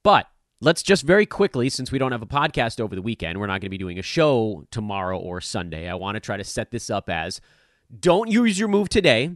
[0.03, 0.27] But
[0.61, 3.61] let's just very quickly, since we don't have a podcast over the weekend, we're not
[3.61, 5.89] going to be doing a show tomorrow or Sunday.
[5.89, 7.41] I want to try to set this up as
[7.99, 9.35] don't use your move today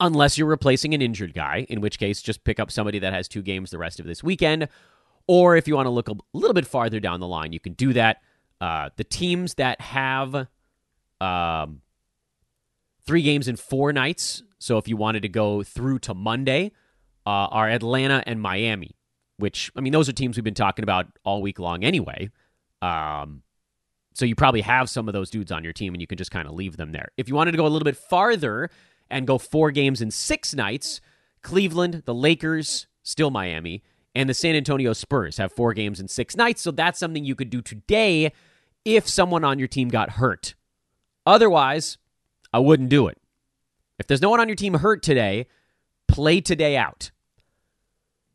[0.00, 3.26] unless you're replacing an injured guy, in which case just pick up somebody that has
[3.26, 4.68] two games the rest of this weekend.
[5.26, 7.72] Or if you want to look a little bit farther down the line, you can
[7.72, 8.18] do that.
[8.60, 10.46] Uh, the teams that have
[11.20, 11.80] um,
[13.06, 16.72] three games in four nights, so if you wanted to go through to Monday,
[17.26, 18.96] uh, are Atlanta and Miami,
[19.36, 22.30] which, I mean, those are teams we've been talking about all week long anyway.
[22.82, 23.42] Um,
[24.14, 26.30] so you probably have some of those dudes on your team and you can just
[26.30, 27.08] kind of leave them there.
[27.16, 28.70] If you wanted to go a little bit farther
[29.10, 31.00] and go four games in six nights,
[31.42, 33.82] Cleveland, the Lakers, still Miami,
[34.14, 36.62] and the San Antonio Spurs have four games in six nights.
[36.62, 38.32] So that's something you could do today
[38.84, 40.54] if someone on your team got hurt.
[41.26, 41.98] Otherwise,
[42.54, 43.18] I wouldn't do it.
[43.98, 45.48] If there's no one on your team hurt today,
[46.06, 47.10] play today out.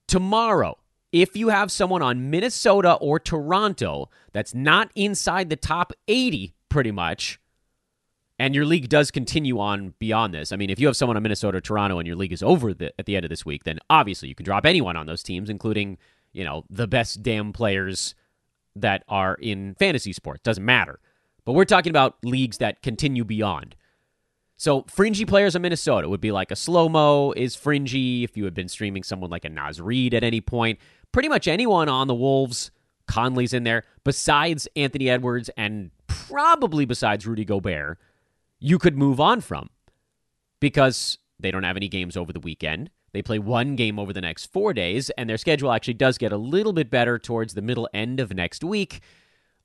[0.07, 0.78] Tomorrow,
[1.13, 6.91] if you have someone on Minnesota or Toronto that's not inside the top 80, pretty
[6.91, 7.39] much,
[8.38, 10.51] and your league does continue on beyond this.
[10.51, 12.74] I mean, if you have someone on Minnesota or Toronto and your league is over
[12.74, 15.24] the, at the end of this week, then obviously you can drop anyone on those
[15.24, 15.97] teams, including,
[16.34, 18.15] you know, the best damn players
[18.76, 20.41] that are in fantasy sports.
[20.43, 20.99] Doesn't matter.
[21.45, 23.78] But we're talking about leagues that continue beyond.
[24.60, 28.43] So fringy players in Minnesota would be like a slow mo is fringy if you
[28.43, 30.80] had been streaming someone like a Naz Reid at any point.
[31.14, 32.70] Pretty much anyone on the Wolves,
[33.07, 37.97] Conley's in there, besides Anthony Edwards and probably besides Rudy Gobert
[38.60, 39.70] you could move on from
[40.60, 42.89] because they don't have any games over the weekend.
[43.14, 46.32] They play one game over the next four days, and their schedule actually does get
[46.32, 48.99] a little bit better towards the middle end of next week.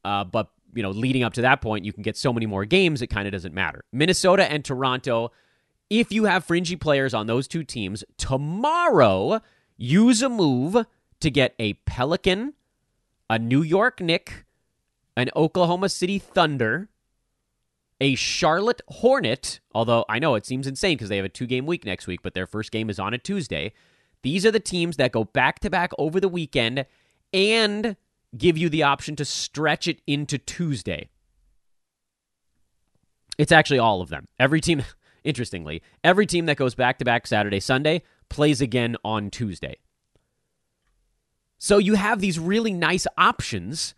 [0.05, 2.65] Uh, but you know, leading up to that point, you can get so many more
[2.65, 3.85] games; it kind of doesn't matter.
[3.93, 5.31] Minnesota and Toronto.
[5.91, 9.41] If you have fringy players on those two teams tomorrow,
[9.77, 10.87] use a move
[11.21, 12.55] to get a Pelican,
[13.29, 14.45] a New York Nick,
[15.17, 16.89] an Oklahoma City Thunder,
[18.01, 21.67] a Charlotte Hornet, although I know it seems insane because they have a two game
[21.67, 23.73] week next week, but their first game is on a Tuesday.
[24.23, 26.87] These are the teams that go back to back over the weekend
[27.33, 27.97] and
[28.37, 31.09] give you the option to stretch it into Tuesday.
[33.39, 34.27] It's actually all of them.
[34.39, 34.83] Every team,
[35.25, 39.77] interestingly, every team that goes back to back Saturday, Sunday plays again on Tuesday.
[41.59, 43.95] So you have these really nice options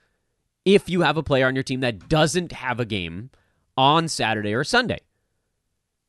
[0.65, 3.31] if you have a player on your team that doesn't have a game
[3.77, 5.01] on Saturday or Sunday.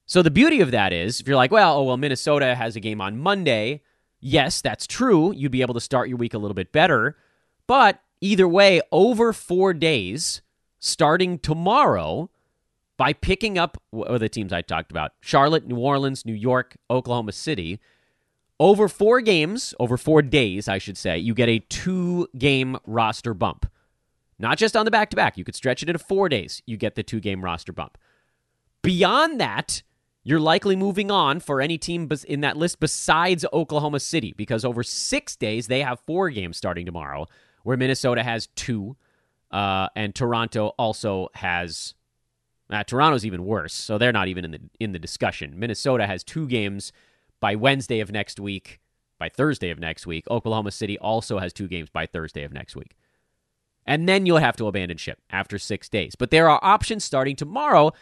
[0.06, 2.80] So the beauty of that is, if you're like, well, oh, well, Minnesota has a
[2.80, 3.82] game on Monday.
[4.20, 5.34] Yes, that's true.
[5.34, 7.18] You'd be able to start your week a little bit better.
[7.68, 10.42] But either way, over four days,
[10.80, 12.30] starting tomorrow,
[12.98, 17.80] by picking up the teams I talked about Charlotte, New Orleans, New York, Oklahoma City.
[18.60, 23.36] Over four games, over four days, I should say, you get a two game roster
[23.36, 23.70] bump.
[24.40, 25.38] Not just on the back to back.
[25.38, 26.64] You could stretch it into four days.
[26.66, 28.00] You get the two game roster bump.
[28.82, 29.84] Beyond that,
[30.24, 34.84] you're likely moving on for any team in that list besides Oklahoma City because over
[34.84, 37.28] six days, they have four games starting tomorrow,
[37.64, 38.96] where Minnesota has two,
[39.52, 41.94] uh, and Toronto also has.
[42.70, 45.58] Uh, Toronto's even worse, so they're not even in the in the discussion.
[45.58, 46.92] Minnesota has two games
[47.40, 48.80] by Wednesday of next week,
[49.18, 50.26] by Thursday of next week.
[50.30, 52.96] Oklahoma City also has two games by Thursday of next week
[53.88, 56.14] and then you'll have to abandon ship after six days.
[56.16, 57.94] But there are options starting tomorrow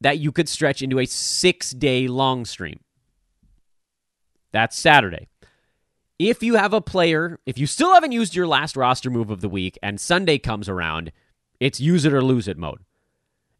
[0.00, 2.80] that you could stretch into a six day long stream.
[4.52, 5.28] That's Saturday.
[6.18, 9.42] If you have a player, if you still haven't used your last roster move of
[9.42, 11.12] the week and Sunday comes around,
[11.60, 12.80] it's use it or lose it mode.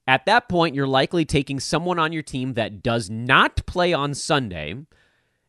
[0.06, 4.14] At that point, you're likely taking someone on your team that does not play on
[4.14, 4.74] Sunday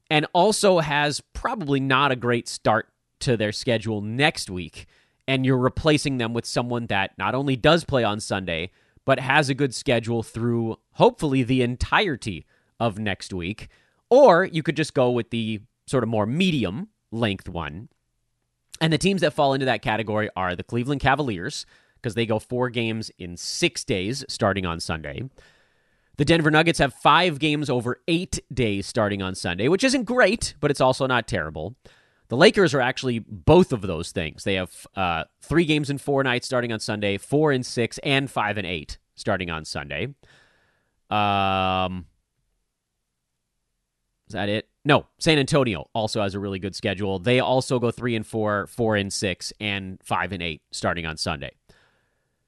[0.10, 2.90] and also has probably not a great start
[3.20, 4.86] to their schedule next week
[5.28, 8.72] and you're replacing them with someone that not only does play on Sunday,
[9.06, 12.46] but has a good schedule through hopefully the entirety
[12.80, 13.70] of next week.
[14.10, 17.90] Or you could just go with the sort of more medium length one.
[18.80, 22.40] And the teams that fall into that category are the Cleveland Cavaliers, because they go
[22.40, 25.24] four games in six days starting on Sunday.
[26.18, 30.54] The Denver Nuggets have five games over eight days starting on Sunday, which isn't great,
[30.60, 31.76] but it's also not terrible.
[32.30, 34.44] The Lakers are actually both of those things.
[34.44, 38.30] They have uh, three games in four nights starting on Sunday, four and six, and
[38.30, 40.14] five and eight starting on Sunday.
[41.10, 42.06] Um,
[44.28, 44.68] is that it?
[44.88, 47.20] No, San Antonio also has a really good schedule.
[47.20, 51.18] They also go three and four, four and six, and five and eight starting on
[51.18, 51.52] Sunday.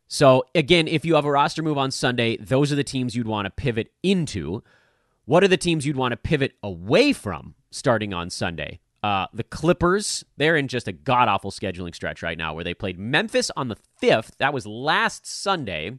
[0.08, 3.28] So again, if you have a roster move on Sunday, those are the teams you'd
[3.28, 4.64] want to pivot into.
[5.26, 8.80] What are the teams you'd want to pivot away from starting on Sunday?
[9.04, 12.74] Uh, the Clippers, they're in just a god awful scheduling stretch right now where they
[12.74, 14.38] played Memphis on the 5th.
[14.38, 15.92] That was last Sunday.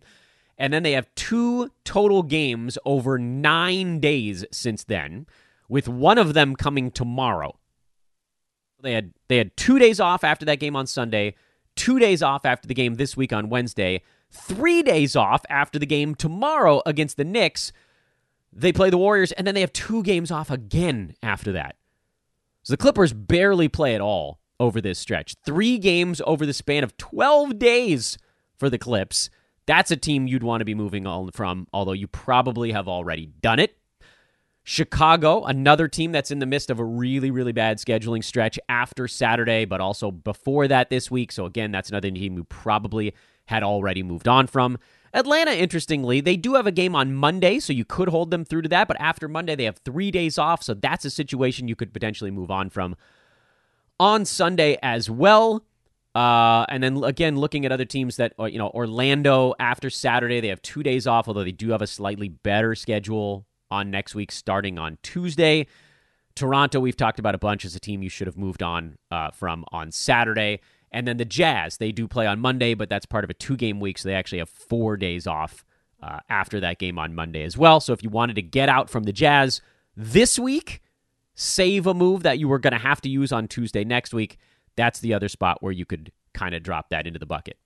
[0.57, 5.27] And then they have two total games over nine days since then,
[5.71, 7.57] with one of them coming tomorrow.
[8.83, 11.37] They had they had two days off after that game on Sunday,
[11.77, 15.87] two days off after the game this week on Wednesday, three days off after the
[15.87, 17.73] game tomorrow against the Knicks.
[18.53, 21.77] They play the Warriors, and then they have two games off again after that.
[22.65, 25.37] So the Clippers barely play at all over this stretch.
[25.47, 28.19] Three games over the span of 12 days
[28.59, 29.31] for the Clips.
[29.67, 33.27] That's a team you'd want to be moving on from, although you probably have already
[33.27, 33.80] done it.
[34.71, 39.09] Chicago, another team that's in the midst of a really, really bad scheduling stretch after
[39.09, 41.33] Saturday, but also before that this week.
[41.33, 43.13] So, again, that's another team who probably
[43.47, 44.79] had already moved on from.
[45.13, 48.63] Atlanta, interestingly, they do have a game on Monday, so you could hold them through
[48.63, 48.87] to that.
[48.87, 52.31] But after Monday, they have three days off, so that's a situation you could potentially
[52.31, 52.95] move on from.
[53.99, 55.65] On Sunday as well,
[56.15, 60.39] uh, and then again, looking at other teams that, uh, you know, Orlando after Saturday,
[60.39, 64.15] they have two days off, although they do have a slightly better schedule on next
[64.15, 65.67] week starting on Tuesday.
[66.35, 69.31] Toronto, we've talked about a bunch as a team you should have moved on uh,
[69.31, 70.61] from on Saturday.
[70.93, 73.57] And then the Jazz, they do play on Monday, but that's part of a two
[73.57, 75.65] game week, so they actually have four days off
[76.03, 77.81] uh, after that game on Monday as well.
[77.81, 79.61] So if you wanted to get out from the Jazz
[79.97, 80.81] this week,
[81.35, 84.39] save a move that you were going to have to use on Tuesday next week,
[84.77, 87.59] that's the other spot where you could kind of drop that into the bucket.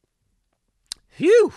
[1.08, 1.52] Phew.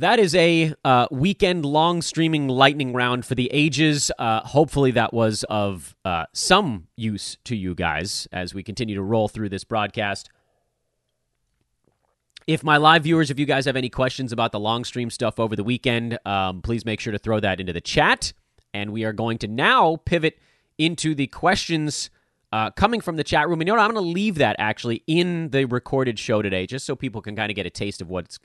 [0.00, 4.10] That is a uh, weekend long streaming lightning round for the ages.
[4.18, 9.02] Uh, hopefully, that was of uh, some use to you guys as we continue to
[9.02, 10.30] roll through this broadcast.
[12.46, 15.38] If my live viewers, if you guys have any questions about the long stream stuff
[15.38, 18.32] over the weekend, um, please make sure to throw that into the chat.
[18.72, 20.38] And we are going to now pivot
[20.78, 22.08] into the questions
[22.52, 23.60] uh, coming from the chat room.
[23.60, 23.84] And you know what?
[23.84, 27.36] I'm going to leave that actually in the recorded show today, just so people can
[27.36, 28.38] kind of get a taste of what's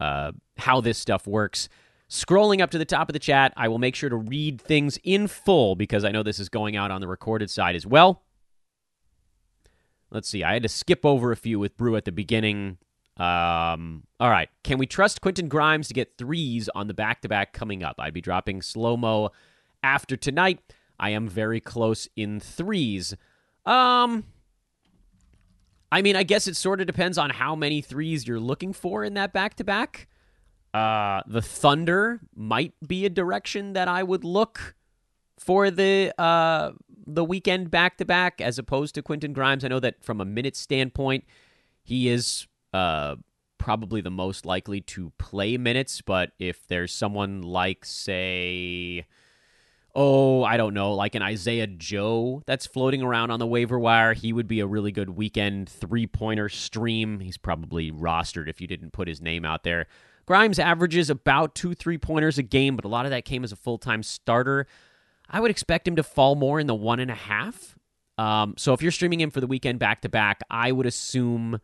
[0.00, 1.68] uh, how this stuff works.
[2.08, 4.98] Scrolling up to the top of the chat, I will make sure to read things
[5.02, 8.22] in full because I know this is going out on the recorded side as well.
[10.10, 10.44] Let's see.
[10.44, 12.78] I had to skip over a few with Brew at the beginning.
[13.16, 14.48] Um, all right.
[14.62, 17.96] Can we trust Quentin Grimes to get threes on the back to back coming up?
[17.98, 19.30] I'd be dropping slow mo
[19.82, 20.60] after tonight.
[20.98, 23.16] I am very close in threes.
[23.64, 24.24] Um,
[25.90, 29.04] I mean, I guess it sort of depends on how many threes you're looking for
[29.04, 30.08] in that back to back.
[30.74, 34.74] The Thunder might be a direction that I would look
[35.38, 36.72] for the uh,
[37.06, 39.64] the weekend back to back as opposed to Quentin Grimes.
[39.64, 41.24] I know that from a minute standpoint,
[41.82, 43.16] he is uh,
[43.58, 46.02] probably the most likely to play minutes.
[46.02, 49.06] But if there's someone like, say,
[49.96, 54.12] oh, I don't know, like an Isaiah Joe that's floating around on the waiver wire,
[54.12, 57.18] he would be a really good weekend three pointer stream.
[57.20, 59.86] He's probably rostered if you didn't put his name out there.
[60.26, 63.52] Grimes averages about two three pointers a game, but a lot of that came as
[63.52, 64.66] a full time starter.
[65.30, 67.78] I would expect him to fall more in the one and a half.
[68.18, 71.60] Um, so if you're streaming him for the weekend back to back, I would assume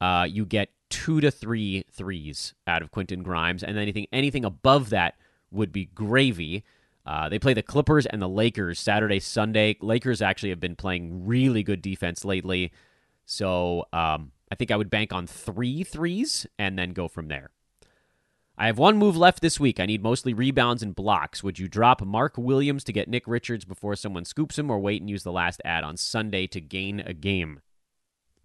[0.00, 4.88] uh, you get two to three threes out of Quentin Grimes, and anything anything above
[4.90, 5.16] that
[5.50, 6.64] would be gravy.
[7.06, 9.76] Uh, they play the Clippers and the Lakers Saturday, Sunday.
[9.80, 12.72] Lakers actually have been playing really good defense lately.
[13.26, 17.50] So um, I think I would bank on three threes and then go from there.
[18.56, 19.80] I have one move left this week.
[19.80, 21.42] I need mostly rebounds and blocks.
[21.42, 25.02] Would you drop Mark Williams to get Nick Richards before someone scoops him, or wait
[25.02, 27.60] and use the last add on Sunday to gain a game?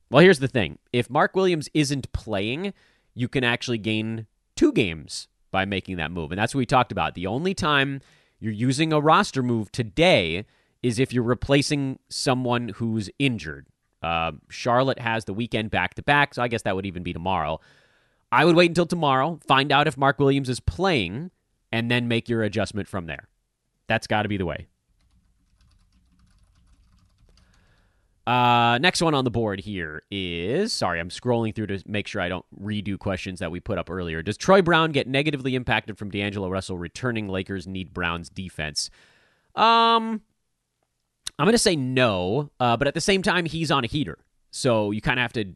[0.10, 2.74] Well, here's the thing if Mark Williams isn't playing,
[3.14, 6.32] you can actually gain two games by making that move.
[6.32, 7.14] And that's what we talked about.
[7.14, 8.02] The only time
[8.40, 10.46] you're using a roster move today
[10.82, 13.68] is if you're replacing someone who's injured.
[14.02, 17.12] Uh, Charlotte has the weekend back to back, so I guess that would even be
[17.12, 17.60] tomorrow.
[18.32, 21.32] I would wait until tomorrow, find out if Mark Williams is playing,
[21.72, 23.28] and then make your adjustment from there.
[23.88, 24.68] That's got to be the way.
[28.30, 32.22] Uh, next one on the board here is sorry, I'm scrolling through to make sure
[32.22, 34.22] I don't redo questions that we put up earlier.
[34.22, 37.28] Does Troy Brown get negatively impacted from D'Angelo Russell returning?
[37.28, 38.92] Lakers need Brown's defense.
[39.56, 40.22] Um,
[41.40, 44.20] I'm going to say no, uh, but at the same time, he's on a heater,
[44.52, 45.56] so you kind of have to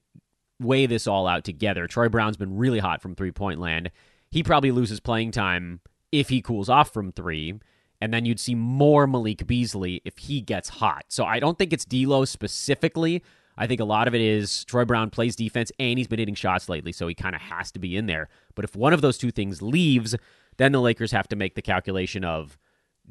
[0.60, 1.86] weigh this all out together.
[1.86, 3.92] Troy Brown's been really hot from three point land.
[4.32, 5.80] He probably loses playing time
[6.12, 7.60] if he cools off from three
[8.04, 11.06] and then you'd see more Malik Beasley if he gets hot.
[11.08, 13.24] So I don't think it's D'Lo specifically.
[13.56, 16.36] I think a lot of it is Troy Brown plays defense and he's been hitting
[16.36, 18.28] shots lately, so he kind of has to be in there.
[18.56, 20.18] But if one of those two things leaves,
[20.58, 22.58] then the Lakers have to make the calculation of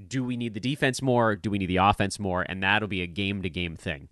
[0.09, 1.37] Do we need the defense more?
[1.37, 2.45] Do we need the offense more?
[2.47, 4.11] And that'll be a game to game thing.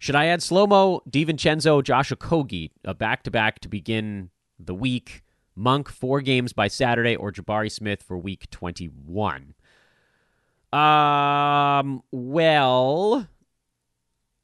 [0.00, 4.74] Should I add slow mo, DiVincenzo, Josh Okogie, a back to back to begin the
[4.74, 5.22] week?
[5.56, 9.54] Monk, four games by Saturday, or Jabari Smith for week 21?
[10.72, 13.28] Um, well,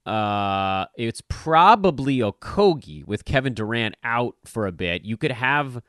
[0.06, 5.04] uh, it's probably Okogie with Kevin Durant out for a bit.
[5.04, 5.82] You could have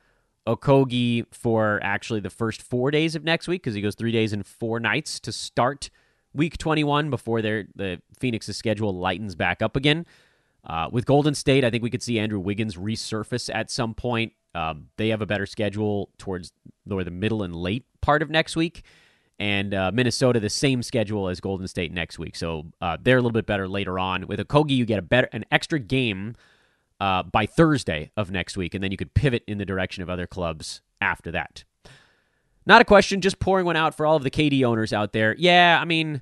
[0.46, 4.32] Okogie for actually the first four days of next week because he goes three days
[4.32, 5.90] and four nights to start
[6.34, 10.06] week 21 before their the Phoenix's schedule lightens back up again.
[10.64, 14.32] Uh, with Golden State, I think we could see Andrew Wiggins resurface at some point.
[14.54, 16.52] Um, they have a better schedule towards
[16.86, 18.84] the middle and late part of next week
[19.42, 22.36] and uh, Minnesota the same schedule as Golden State next week.
[22.36, 24.28] So uh, they're a little bit better later on.
[24.28, 26.36] With Okogie, you get a better an extra game
[27.00, 30.08] uh, by Thursday of next week, and then you could pivot in the direction of
[30.08, 31.64] other clubs after that.
[32.64, 35.34] Not a question, just pouring one out for all of the KD owners out there.
[35.36, 36.20] Yeah, I mean,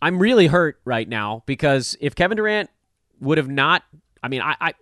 [0.00, 2.70] I'm really hurt right now because if Kevin Durant
[3.20, 3.82] would have not,
[4.22, 4.74] I mean, I, I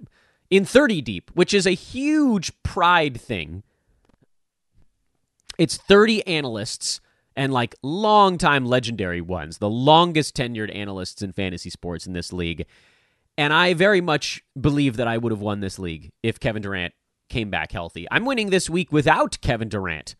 [0.50, 3.62] in 30 deep, which is a huge pride thing
[5.58, 7.00] it's 30 analysts
[7.34, 12.66] and like long-time legendary ones, the longest tenured analysts in fantasy sports in this league.
[13.38, 16.94] And I very much believe that I would have won this league if Kevin Durant
[17.28, 18.06] came back healthy.
[18.10, 20.14] I'm winning this week without Kevin Durant.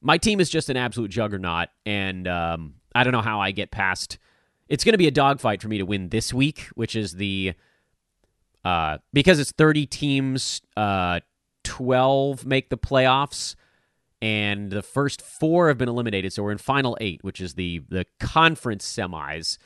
[0.00, 3.70] My team is just an absolute juggernaut, and um, I don't know how I get
[3.70, 4.18] past.
[4.68, 7.54] It's going to be a dogfight for me to win this week, which is the
[8.64, 11.20] uh, because it's 30 teams, uh,
[11.62, 13.54] 12 make the playoffs
[14.20, 16.32] and the first four have been eliminated.
[16.32, 19.58] So we're in final eight, which is the the conference semis.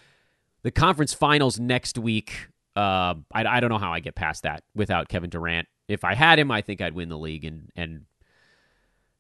[0.63, 2.49] The conference finals next week.
[2.77, 5.69] Uh, I, I don't know how I get past that without Kevin Durant.
[5.89, 8.05] If I had him, I think I'd win the league and and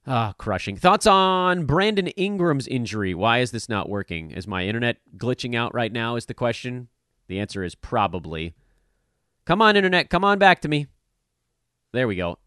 [0.07, 0.77] uh, crushing.
[0.77, 3.15] Thoughts on Brandon Ingram's injury?
[3.15, 4.31] Why is this not working?
[4.31, 6.17] Is my internet glitching out right now?
[6.17, 6.89] Is the question.
[7.29, 8.55] The answer is probably.
[9.45, 10.87] Come on, internet, come on back to me.
[11.93, 12.39] There we go.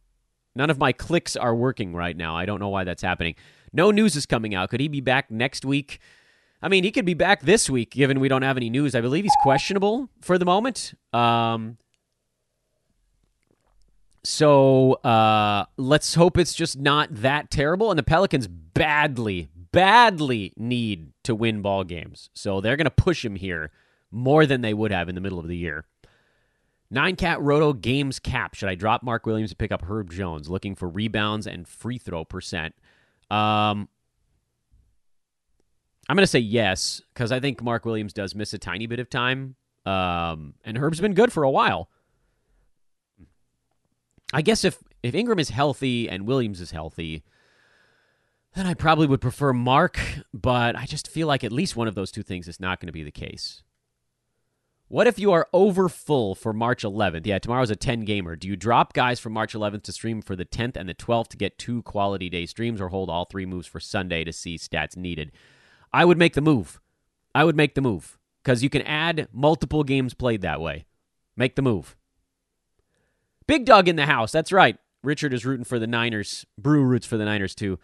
[0.55, 2.35] None of my clicks are working right now.
[2.35, 3.35] I don't know why that's happening.
[3.73, 4.69] No news is coming out.
[4.69, 5.99] Could he be back next week?
[6.61, 8.95] I mean, he could be back this week, given we don't have any news.
[8.95, 10.93] I believe he's questionable for the moment.
[11.11, 11.77] Um,
[14.25, 17.91] so uh, let's hope it's just not that terrible.
[17.91, 22.29] And the Pelicans badly, badly need to win ball games.
[22.33, 23.71] So they're going to push him here
[24.11, 25.85] more than they would have in the middle of the year.
[26.89, 28.53] Nine cat roto games cap.
[28.55, 30.49] Should I drop Mark Williams to pick up Herb Jones?
[30.49, 32.75] Looking for rebounds and free throw percent.
[33.31, 33.89] Um,
[36.07, 38.99] I'm going to say yes because I think Mark Williams does miss a tiny bit
[38.99, 39.55] of time.
[39.85, 41.89] Um, and Herb's been good for a while.
[44.33, 47.23] I guess if if Ingram is healthy and Williams is healthy,
[48.55, 49.99] then I probably would prefer Mark.
[50.33, 52.87] But I just feel like at least one of those two things is not going
[52.87, 53.63] to be the case.
[54.87, 57.25] What if you are over full for March 11th?
[57.25, 58.35] Yeah, tomorrow's a 10 gamer.
[58.35, 61.29] Do you drop guys from March 11th to stream for the 10th and the 12th
[61.29, 64.59] to get two quality day streams or hold all three moves for Sunday to see
[64.59, 65.31] stats needed?
[65.91, 66.79] I would make the move.
[67.33, 70.85] I would make the move because you can add multiple games played that way.
[71.35, 71.95] Make the move.
[73.47, 74.31] Big Dog in the house.
[74.31, 74.77] That's right.
[75.03, 76.45] Richard is rooting for the Niners.
[76.57, 77.79] Brew roots for the Niners too.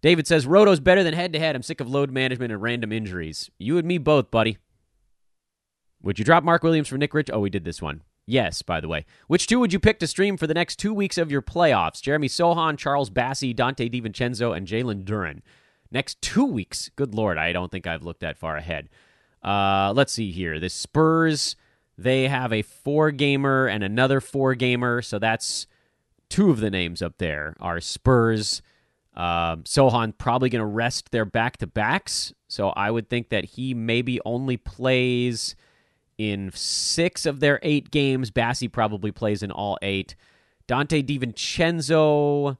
[0.00, 1.56] David says Roto's better than head to head.
[1.56, 3.50] I'm sick of load management and random injuries.
[3.58, 4.58] You and me both, buddy.
[6.02, 7.30] Would you drop Mark Williams for Nick Rich?
[7.32, 8.02] Oh, we did this one.
[8.26, 9.06] Yes, by the way.
[9.26, 12.02] Which two would you pick to stream for the next two weeks of your playoffs?
[12.02, 15.40] Jeremy Sochan, Charles Bassey, Donte DiVincenzo, and Jalen Duren.
[15.90, 16.90] Next two weeks.
[16.94, 18.90] Good lord, I don't think I've looked that far ahead.
[19.42, 20.60] Uh, let's see here.
[20.60, 21.56] The Spurs,
[21.98, 25.66] they have a four gamer and another four gamer, so that's
[26.28, 28.62] two of the names up there are Spurs.
[29.16, 33.44] Uh, Sochan probably going to rest their back to backs, so I would think that
[33.44, 35.56] he maybe only plays
[36.16, 38.30] in six of their eight games.
[38.30, 40.14] Bassey probably plays in all eight.
[40.68, 42.58] Donte DiVincenzo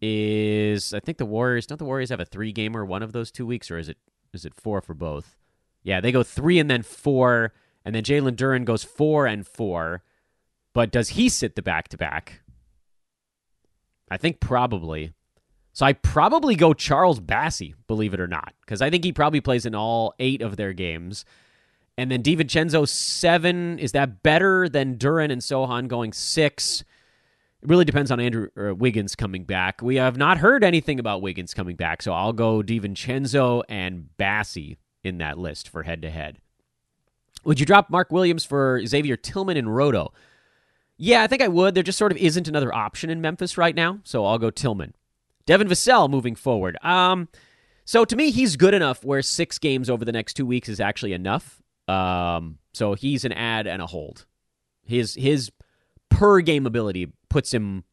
[0.00, 3.30] is I think the Warriors don't the Warriors have a three gamer one of those
[3.30, 3.96] two weeks or is it
[4.32, 5.36] is it four for both?
[5.82, 7.52] Yeah, they go three and then four,
[7.86, 10.02] and then Jalen Duren goes four and four.
[10.74, 12.42] But does he sit the back to back?
[14.10, 15.12] I think probably.
[15.72, 19.40] So I probably go Charles Bassey, believe it or not, because I think he probably
[19.40, 21.24] plays in all eight of their games.
[21.96, 23.78] And then DiVincenzo seven.
[23.78, 26.82] Is that better than Duran and Sochan going six?
[27.62, 29.80] It really depends on Andrew Wiggins coming back.
[29.80, 34.76] We have not heard anything about Wiggins coming back, so I'll go DiVincenzo and Bassey
[35.04, 36.38] in that list for head to head.
[37.46, 40.12] Would you drop Mark Williams for Xavier Tillman and Roto?
[40.98, 41.74] Yeah, I think I would.
[41.74, 44.94] There just sort of isn't another option in Memphis right now, so I'll go Tillman.
[45.46, 46.76] Devin Vassell moving forward.
[46.82, 47.28] Um,
[47.84, 50.80] so to me, he's good enough where six games over the next two weeks is
[50.80, 51.62] actually enough.
[51.86, 54.26] Um, so he's an add and a hold.
[54.84, 55.52] His his
[56.08, 57.84] per game ability puts him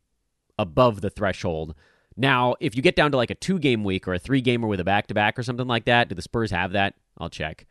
[0.58, 1.76] above the threshold.
[2.18, 4.68] Now, if you get down to like a two game week or a three gamer
[4.68, 6.96] with a back to back or something like that, do the Spurs have that?
[7.20, 7.68] I'll check.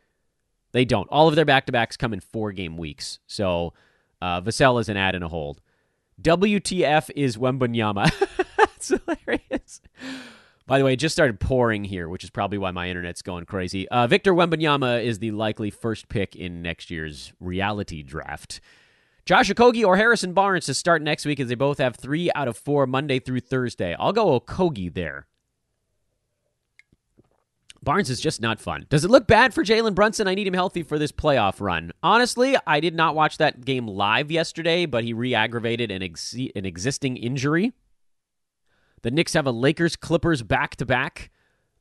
[0.73, 1.07] They don't.
[1.09, 3.19] All of their back to backs come in four game weeks.
[3.25, 3.73] So
[4.21, 5.61] uh, Vassell is an add and a hold.
[6.21, 8.11] WTF is Wembanyama.
[8.57, 9.81] That's hilarious.
[10.65, 13.45] By the way, it just started pouring here, which is probably why my internet's going
[13.45, 13.87] crazy.
[13.89, 18.61] Uh, Victor Wembanyama is the likely first pick in next year's reality draft.
[19.25, 22.47] Josh Okogie or Harrison Barnes to start next week as they both have three out
[22.47, 23.95] of four Monday through Thursday.
[23.99, 25.27] I'll go Okogie there.
[27.83, 28.85] Barnes is just not fun.
[28.89, 30.27] Does it look bad for Jalen Brunson?
[30.27, 31.91] I need him healthy for this playoff run.
[32.01, 36.33] Honestly, I did not watch that game live yesterday, but he re aggravated an, ex-
[36.55, 37.73] an existing injury.
[39.01, 41.29] The Knicks have a Lakers Clippers back to back,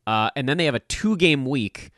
[0.07, 1.92] uh, and then they have a two game week.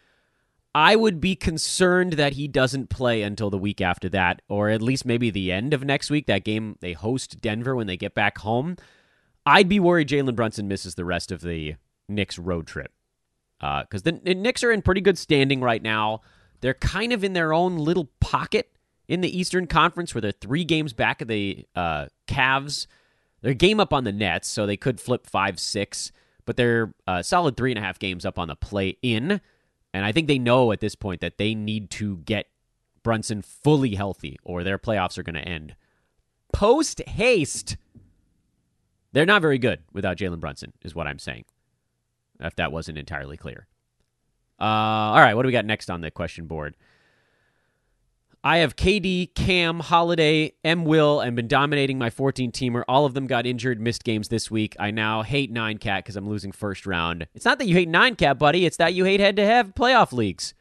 [0.74, 4.82] I would be concerned that he doesn't play until the week after that, or at
[4.82, 6.26] least maybe the end of next week.
[6.26, 8.76] That game they host Denver when they get back home.
[9.46, 11.76] I'd be worried Jalen Brunson misses the rest of the
[12.08, 12.92] Knicks road trip
[13.58, 16.20] because uh, the, the Knicks are in pretty good standing right now.
[16.60, 18.70] They're kind of in their own little pocket
[19.08, 22.86] in the Eastern Conference where they're three games back of the uh, Cavs.
[23.42, 26.12] They're game up on the Nets, so they could flip five six,
[26.46, 29.40] but they're a solid three and a half games up on the play in.
[29.92, 32.46] And I think they know at this point that they need to get
[33.02, 35.76] Brunson fully healthy or their playoffs are going to end.
[36.52, 37.76] Post haste.
[39.12, 41.44] They're not very good without Jalen Brunson, is what I'm saying.
[42.40, 43.66] If that wasn't entirely clear.
[44.60, 46.76] Uh, all right, what do we got next on the question board?
[48.46, 50.84] I have KD, Cam, Holiday, M.
[50.84, 52.84] Will, and been dominating my 14 teamer.
[52.86, 54.76] All of them got injured, missed games this week.
[54.78, 57.26] I now hate nine cat because I'm losing first round.
[57.34, 58.66] It's not that you hate nine cat, buddy.
[58.66, 60.52] It's that you hate head to head playoff leagues.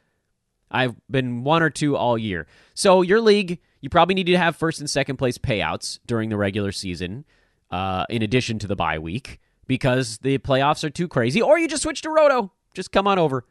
[0.71, 2.47] I've been one or two all year.
[2.73, 6.37] So your league, you probably need to have first and second place payouts during the
[6.37, 7.25] regular season,
[7.69, 11.41] uh, in addition to the bye week, because the playoffs are too crazy.
[11.41, 12.51] Or you just switch to Roto.
[12.73, 13.45] Just come on over.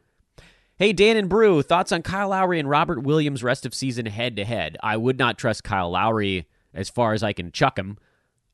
[0.77, 4.35] Hey, Dan and Brew, thoughts on Kyle Lowry and Robert Williams rest of season head
[4.37, 4.77] to head?
[4.81, 7.97] I would not trust Kyle Lowry as far as I can chuck him.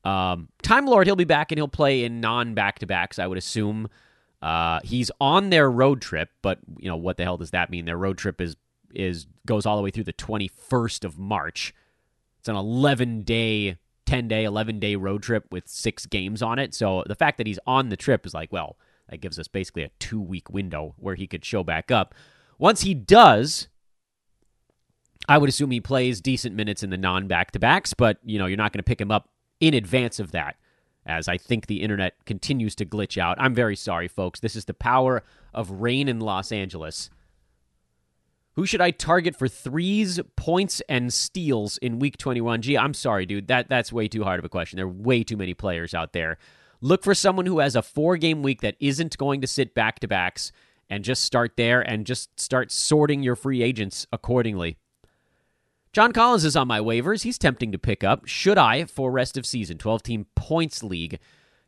[0.04, 3.26] Um, Time Lord, he'll be back and he'll play in non back to backs, I
[3.26, 3.88] would assume.
[4.42, 7.84] Uh, he's on their road trip, but you know what the hell does that mean?
[7.84, 8.56] Their road trip is
[8.94, 11.74] is goes all the way through the 21st of March.
[12.38, 13.76] It's an 11 day,
[14.10, 16.74] 10 day, 11 day road trip with six games on it.
[16.74, 18.76] So the fact that he's on the trip is like, well,
[19.08, 22.12] that gives us basically a two week window where he could show back up.
[22.58, 23.68] Once he does,
[25.28, 28.36] I would assume he plays decent minutes in the non back to backs, but you
[28.36, 29.28] know, you're not going to pick him up
[29.60, 30.56] in advance of that.
[31.06, 33.40] As I think the internet continues to glitch out.
[33.40, 34.40] I'm very sorry, folks.
[34.40, 35.22] This is the power
[35.54, 37.10] of rain in Los Angeles.
[38.60, 42.60] Who should I target for threes, points, and steals in week 21?
[42.60, 43.48] Gee, I'm sorry, dude.
[43.48, 44.76] That that's way too hard of a question.
[44.76, 46.36] There are way too many players out there.
[46.82, 49.98] Look for someone who has a four game week that isn't going to sit back
[50.00, 50.52] to backs
[50.90, 54.76] and just start there and just start sorting your free agents accordingly.
[55.94, 57.22] John Collins is on my waivers.
[57.22, 58.26] He's tempting to pick up.
[58.26, 59.78] Should I for rest of season?
[59.78, 61.18] 12 team points league.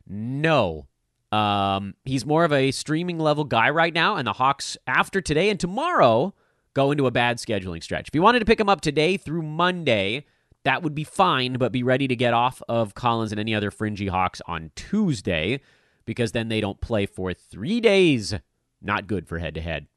[0.05, 0.85] No.
[1.31, 5.49] Um, he's more of a streaming level guy right now, and the Hawks, after today
[5.49, 6.35] and tomorrow,
[6.73, 8.07] go into a bad scheduling stretch.
[8.07, 10.25] If you wanted to pick him up today through Monday,
[10.63, 13.71] that would be fine, but be ready to get off of Collins and any other
[13.71, 15.59] fringy Hawks on Tuesday
[16.05, 18.33] because then they don't play for three days.
[18.81, 19.87] Not good for head to head.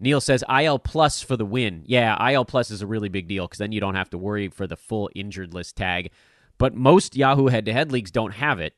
[0.00, 1.82] Neil says IL plus for the win.
[1.86, 4.48] Yeah, IL plus is a really big deal because then you don't have to worry
[4.48, 6.10] for the full injured list tag.
[6.58, 8.74] But most Yahoo head to head leagues don't have it.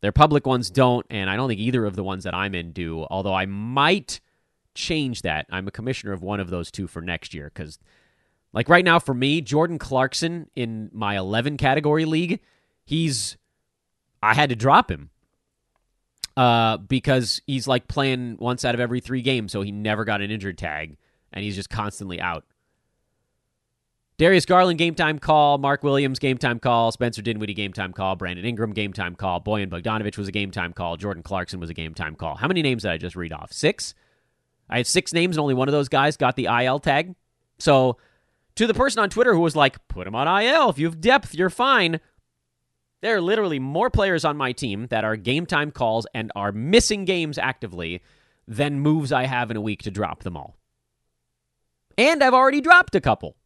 [0.00, 2.72] Their public ones don't, and I don't think either of the ones that I'm in
[2.72, 4.20] do, although I might
[4.74, 5.46] change that.
[5.50, 7.78] I'm a commissioner of one of those two for next year because
[8.52, 12.40] like right now for me, Jordan Clarkson in my 11 category league,
[12.84, 13.36] he's
[14.22, 15.10] I had to drop him.
[16.34, 20.22] Uh, because he's like playing once out of every 3 games, so he never got
[20.22, 20.96] an injured tag
[21.30, 22.44] and he's just constantly out.
[24.18, 28.14] Darius Garland game time call, Mark Williams game time call, Spencer Dinwiddie game time call,
[28.14, 31.70] Brandon Ingram game time call, Bojan Bogdanovic was a game time call, Jordan Clarkson was
[31.70, 32.36] a game time call.
[32.36, 33.52] How many names did I just read off?
[33.52, 33.94] 6?
[34.72, 37.14] I had 6 names and only one of those guys got the IL tag.
[37.58, 37.98] So
[38.56, 40.70] to the person on Twitter who was like, put him on IL.
[40.70, 42.00] If you have depth, you're fine.
[43.00, 46.52] There are literally more players on my team that are game time calls and are
[46.52, 48.02] missing games actively
[48.46, 50.56] than moves I have in a week to drop them all.
[51.98, 53.36] And I've already dropped a couple.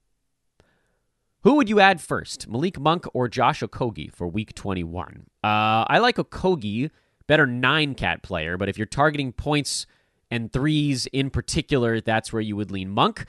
[1.42, 5.26] Who would you add first, Malik Monk or Josh Okogie for week 21?
[5.42, 6.90] Uh, I like Okogie
[7.26, 8.56] better nine cat player.
[8.56, 9.86] But if you're targeting points
[10.30, 13.24] and threes in particular, that's where you would lean Monk.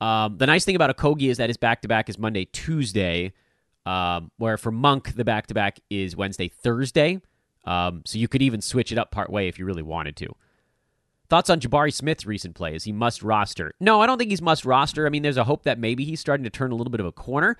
[0.00, 3.32] Um, the nice thing about Okogie is that his back to back is Monday, Tuesday,
[3.86, 7.20] um, where for Monk, the back to back is Wednesday, Thursday.
[7.64, 10.34] Um, so you could even switch it up part way if you really wanted to.
[11.30, 12.74] Thoughts on Jabari Smith's recent play?
[12.74, 13.72] Is he must roster?
[13.80, 15.06] No, I don't think he's must roster.
[15.06, 17.06] I mean, there's a hope that maybe he's starting to turn a little bit of
[17.06, 17.56] a corner.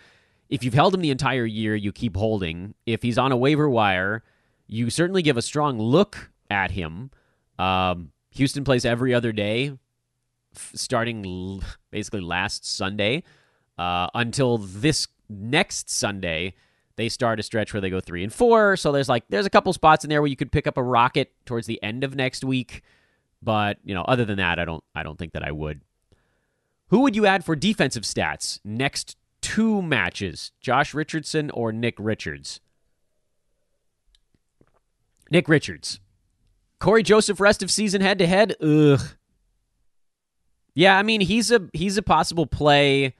[0.50, 2.74] If you've held him the entire year, you keep holding.
[2.84, 4.22] If he's on a waiver wire,
[4.66, 7.10] you certainly give a strong look at him.
[7.58, 9.72] Um, Houston plays every other day,
[10.54, 13.22] f- starting l- basically last Sunday
[13.78, 16.54] uh, until this next Sunday.
[16.96, 18.76] They start a stretch where they go three and four.
[18.76, 20.82] So there's like there's a couple spots in there where you could pick up a
[20.82, 22.82] rocket towards the end of next week.
[23.42, 25.80] But you know, other than that, I don't I don't think that I would.
[26.90, 30.52] Who would you add for defensive stats next two matches?
[30.60, 32.60] Josh Richardson or Nick Richards?
[35.30, 35.98] Nick Richards.
[36.78, 38.56] Cory Joseph rest of season head to head.
[38.60, 39.00] Ugh.
[40.74, 43.14] Yeah, I mean he's a he's a possible play.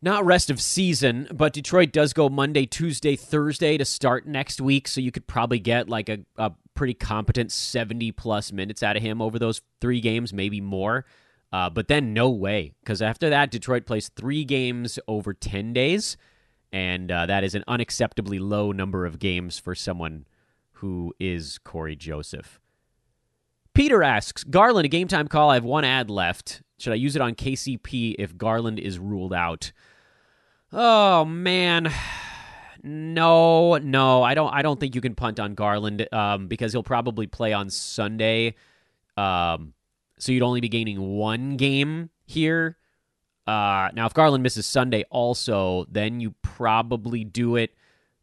[0.00, 4.86] Not rest of season, but Detroit does go Monday, Tuesday, Thursday to start next week,
[4.86, 9.02] so you could probably get like a, a pretty competent 70 plus minutes out of
[9.02, 11.04] him over those three games, maybe more.
[11.52, 16.16] Uh, but then no way, because after that, Detroit plays three games over 10 days,
[16.70, 20.26] and uh, that is an unacceptably low number of games for someone
[20.78, 22.60] who is Cory Joseph.
[23.74, 25.50] Peter asks Garland, a game time call.
[25.50, 26.62] I have one add left.
[26.78, 29.72] Should I use it on KCP if Garland is ruled out?
[30.72, 31.92] Oh man,
[32.82, 34.22] no, no.
[34.22, 34.52] I don't.
[34.52, 38.54] I don't think you can punt on Garland um, because he'll probably play on Sunday.
[39.16, 39.74] Um,
[40.18, 42.76] so you'd only be gaining one game here.
[43.46, 47.74] Uh, now, if Garland misses Sunday also, then you probably do it.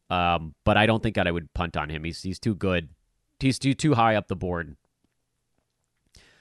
[0.10, 2.04] Um, but I don't think that I would punt on him.
[2.04, 2.90] He's he's too good.
[3.40, 4.76] He's too too high up the board.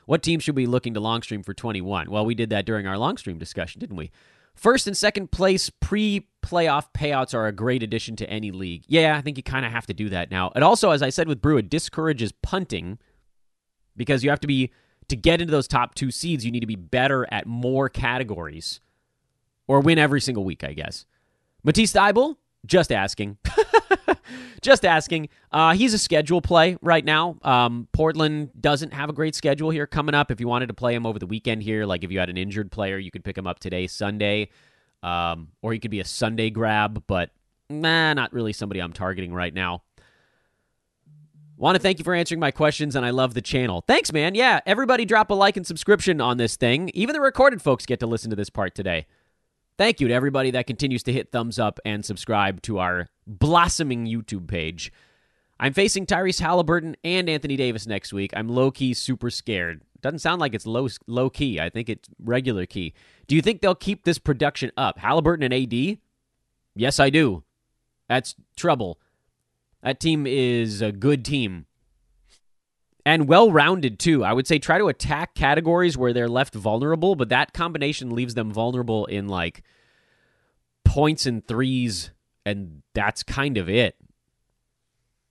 [0.07, 2.11] What team should we be looking to long stream for 21?
[2.11, 4.11] Well, we did that during our long stream discussion, didn't we?
[4.55, 8.85] First and second place pre playoff payouts are a great addition to any league.
[8.87, 10.53] Yeah, I think you kind of have to do that now.
[10.55, 12.99] And also, as I said with Brew, it discourages punting
[13.97, 14.71] because you have to be,
[15.09, 18.81] to get into those top two seeds, you need to be better at more categories
[19.67, 21.07] or win every single week, I guess.
[21.65, 23.39] Matisse Thybulle, just asking.
[24.63, 25.29] just asking.
[25.53, 27.37] Uh, he's a schedule play right now.
[27.43, 30.31] Um, Portland doesn't have a great schedule here coming up.
[30.31, 32.37] If you wanted to play him over the weekend here, like if you had an
[32.37, 34.49] injured player, you could pick him up today, Sunday.
[35.03, 37.31] Um, or he could be a Sunday grab, but
[37.69, 39.83] nah, not really somebody I'm targeting right now.
[41.57, 43.85] Want to thank you for answering my questions, and I love the channel.
[43.87, 44.35] Thanks, man.
[44.35, 46.91] Yeah, everybody drop a like and subscription on this thing.
[46.95, 49.07] Even the recorded folks get to listen to this part today.
[49.77, 54.07] Thank you to everybody that continues to hit thumbs up and subscribe to our blossoming
[54.07, 54.93] YouTube page.
[55.59, 58.33] I'm facing Tyrese Halliburton and Anthony Davis next week.
[58.37, 59.83] I'm low key super scared.
[60.01, 61.59] Doesn't sound like it's low low key.
[61.59, 62.95] I think it's regular key.
[63.27, 64.99] Do you think they'll keep this production up?
[64.99, 65.99] Halliburton and AD?
[66.77, 67.43] Yes, I do.
[68.09, 69.01] That's trouble.
[69.83, 71.67] That team is a good team.
[73.07, 74.25] And well rounded, too.
[74.25, 78.35] I would say try to attack categories where they're left vulnerable, but that combination leaves
[78.35, 79.63] them vulnerable in like
[80.85, 82.11] points and threes,
[82.47, 83.97] and that's kind of it.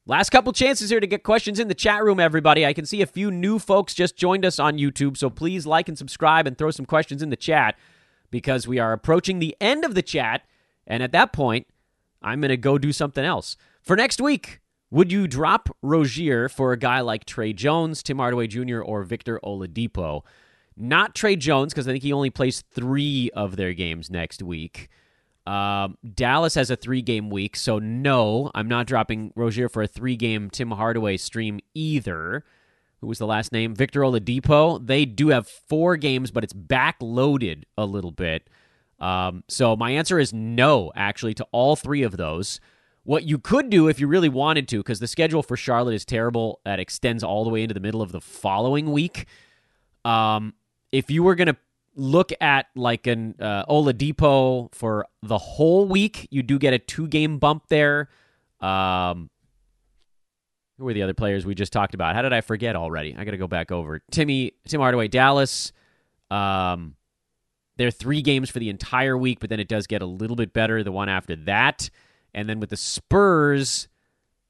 [0.05, 2.65] Last couple chances here to get questions in the chat room, everybody.
[2.65, 5.87] I can see a few new folks just joined us on YouTube, so please like
[5.87, 7.75] and subscribe and throw some questions in the chat
[8.29, 10.41] because we are approaching the end of the chat.
[10.85, 11.67] And at that point,
[12.21, 13.55] I'm going to go do something else.
[13.81, 14.59] For next week,
[14.93, 19.39] would you drop Rozier for a guy like Tre Jones, Tim Hardaway Jr., or Victor
[19.43, 20.21] Oladipo?
[20.77, 24.89] Not Tre Jones, because I think he only plays three of their games next week.
[25.47, 29.87] Um, Dallas has a three game week, so no, I'm not dropping Rozier for a
[29.87, 32.45] three game Tim Hardaway stream either.
[33.01, 33.73] Who was the last name?
[33.73, 34.85] Victor Oladipo.
[34.85, 38.47] They do have four games, but it's backloaded a little bit.
[38.99, 42.59] Um, so my answer is no, actually, to all three of those.
[43.05, 46.05] What you could do if you really wanted to, because the schedule for Charlotte is
[46.05, 49.25] terrible, that extends all the way into the middle of the following week.
[50.05, 50.53] Um,
[50.91, 51.57] if you were going to
[51.95, 57.07] look at like an uh, Oladipo for the whole week, you do get a two
[57.07, 58.09] game bump there.
[58.61, 59.29] Um,
[60.77, 62.15] who were the other players we just talked about?
[62.15, 63.15] How did I forget already?
[63.17, 64.01] I got to go back over.
[64.11, 65.71] Timmy, Tim Hardaway, Dallas.
[66.31, 66.95] Um,
[67.77, 70.35] there are three games for the entire week, but then it does get a little
[70.35, 71.89] bit better the one after that.
[72.33, 73.87] And then with the Spurs,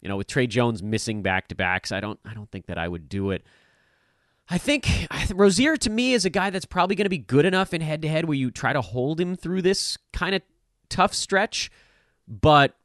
[0.02, 2.78] you know, with Tre Jones missing back to backs, I don't, I don't think that
[2.78, 3.46] I would do it.
[4.50, 4.88] I think
[5.34, 8.02] Rozier to me is a guy that's probably going to be good enough in head
[8.02, 10.42] to head where you try to hold him through this kind of
[10.90, 11.72] tough stretch.
[12.28, 12.76] But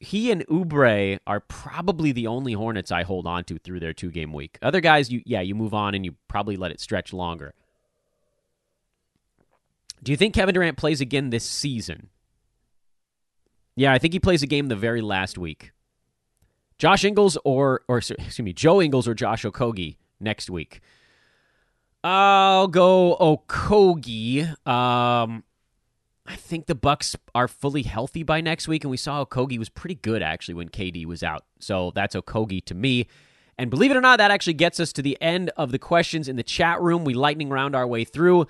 [0.00, 4.10] he and Oubre are probably the only Hornets I hold on to through their two
[4.10, 4.58] game week.
[4.62, 7.54] Other guys, you yeah, you move on and you probably let it stretch longer.
[10.02, 12.10] Do you think Kevin Durant plays again this season?
[13.78, 15.70] Yeah, I think he plays a game the very last week.
[16.78, 20.80] Josh Ingles or or excuse me, Joe Ingles or Josh Okogie next week.
[22.02, 24.48] I'll go Okogie.
[24.66, 25.44] Um,
[26.26, 29.68] I think the Bucks are fully healthy by next week, and we saw Okogie was
[29.68, 31.44] pretty good actually when KD was out.
[31.60, 33.06] So that's Okogie to me.
[33.58, 36.28] And believe it or not, that actually gets us to the end of the questions
[36.28, 37.04] in the chat room.
[37.04, 38.48] We lightning round our way through.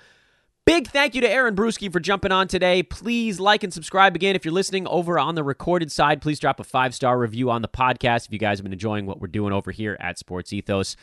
[0.69, 2.83] Big thank you to Aaron Bruski for jumping on today.
[2.83, 4.35] Please like and subscribe again.
[4.35, 7.63] If you're listening over on the recorded side, please drop a five star review on
[7.63, 10.53] the podcast if you guys have been enjoying what we're doing over here at Sports
[10.53, 10.95] Ethos.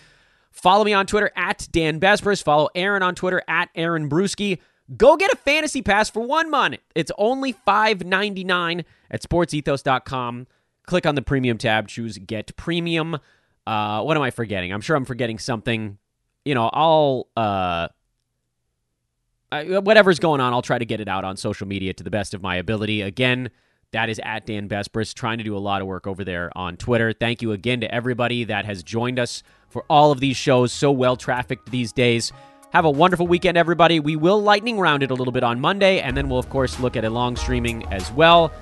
[0.53, 2.45] Follow me on Twitter at Dan Besbris.
[2.45, 4.61] Follow Aaron on Twitter at Aaron Bruski.
[4.97, 6.77] Go get a fantasy pass for one month.
[6.95, 10.47] It's only $5.99 at sportsethos.com.
[10.87, 13.19] Click on the premium tab, choose get premium.
[13.67, 14.73] Uh, what am I forgetting?
[14.73, 15.99] I'm sure I'm forgetting something.
[16.45, 17.89] You know, I'll uh,
[19.51, 22.35] Whatever's going on, I'll try to get it out on social media to the best
[22.35, 23.03] of my ability.
[23.03, 23.51] Again,
[23.93, 26.77] that is at Dan Besbris, trying to do a lot of work over there on
[26.77, 27.13] Twitter.
[27.13, 30.91] Thank you again to everybody that has joined us for all of these shows, so
[30.91, 32.33] well trafficked these days.
[32.73, 34.01] Have a wonderful weekend, everybody.
[34.01, 36.81] We will lightning round it a little bit on Monday, and then we'll, of course,
[36.81, 38.53] look at a long streaming as well.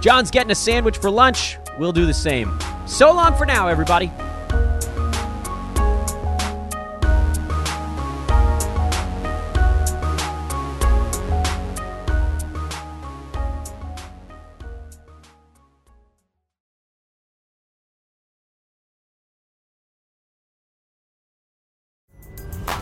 [0.00, 1.56] John's getting a sandwich for lunch.
[1.78, 2.56] We'll do the same.
[2.86, 4.12] So long for now, everybody.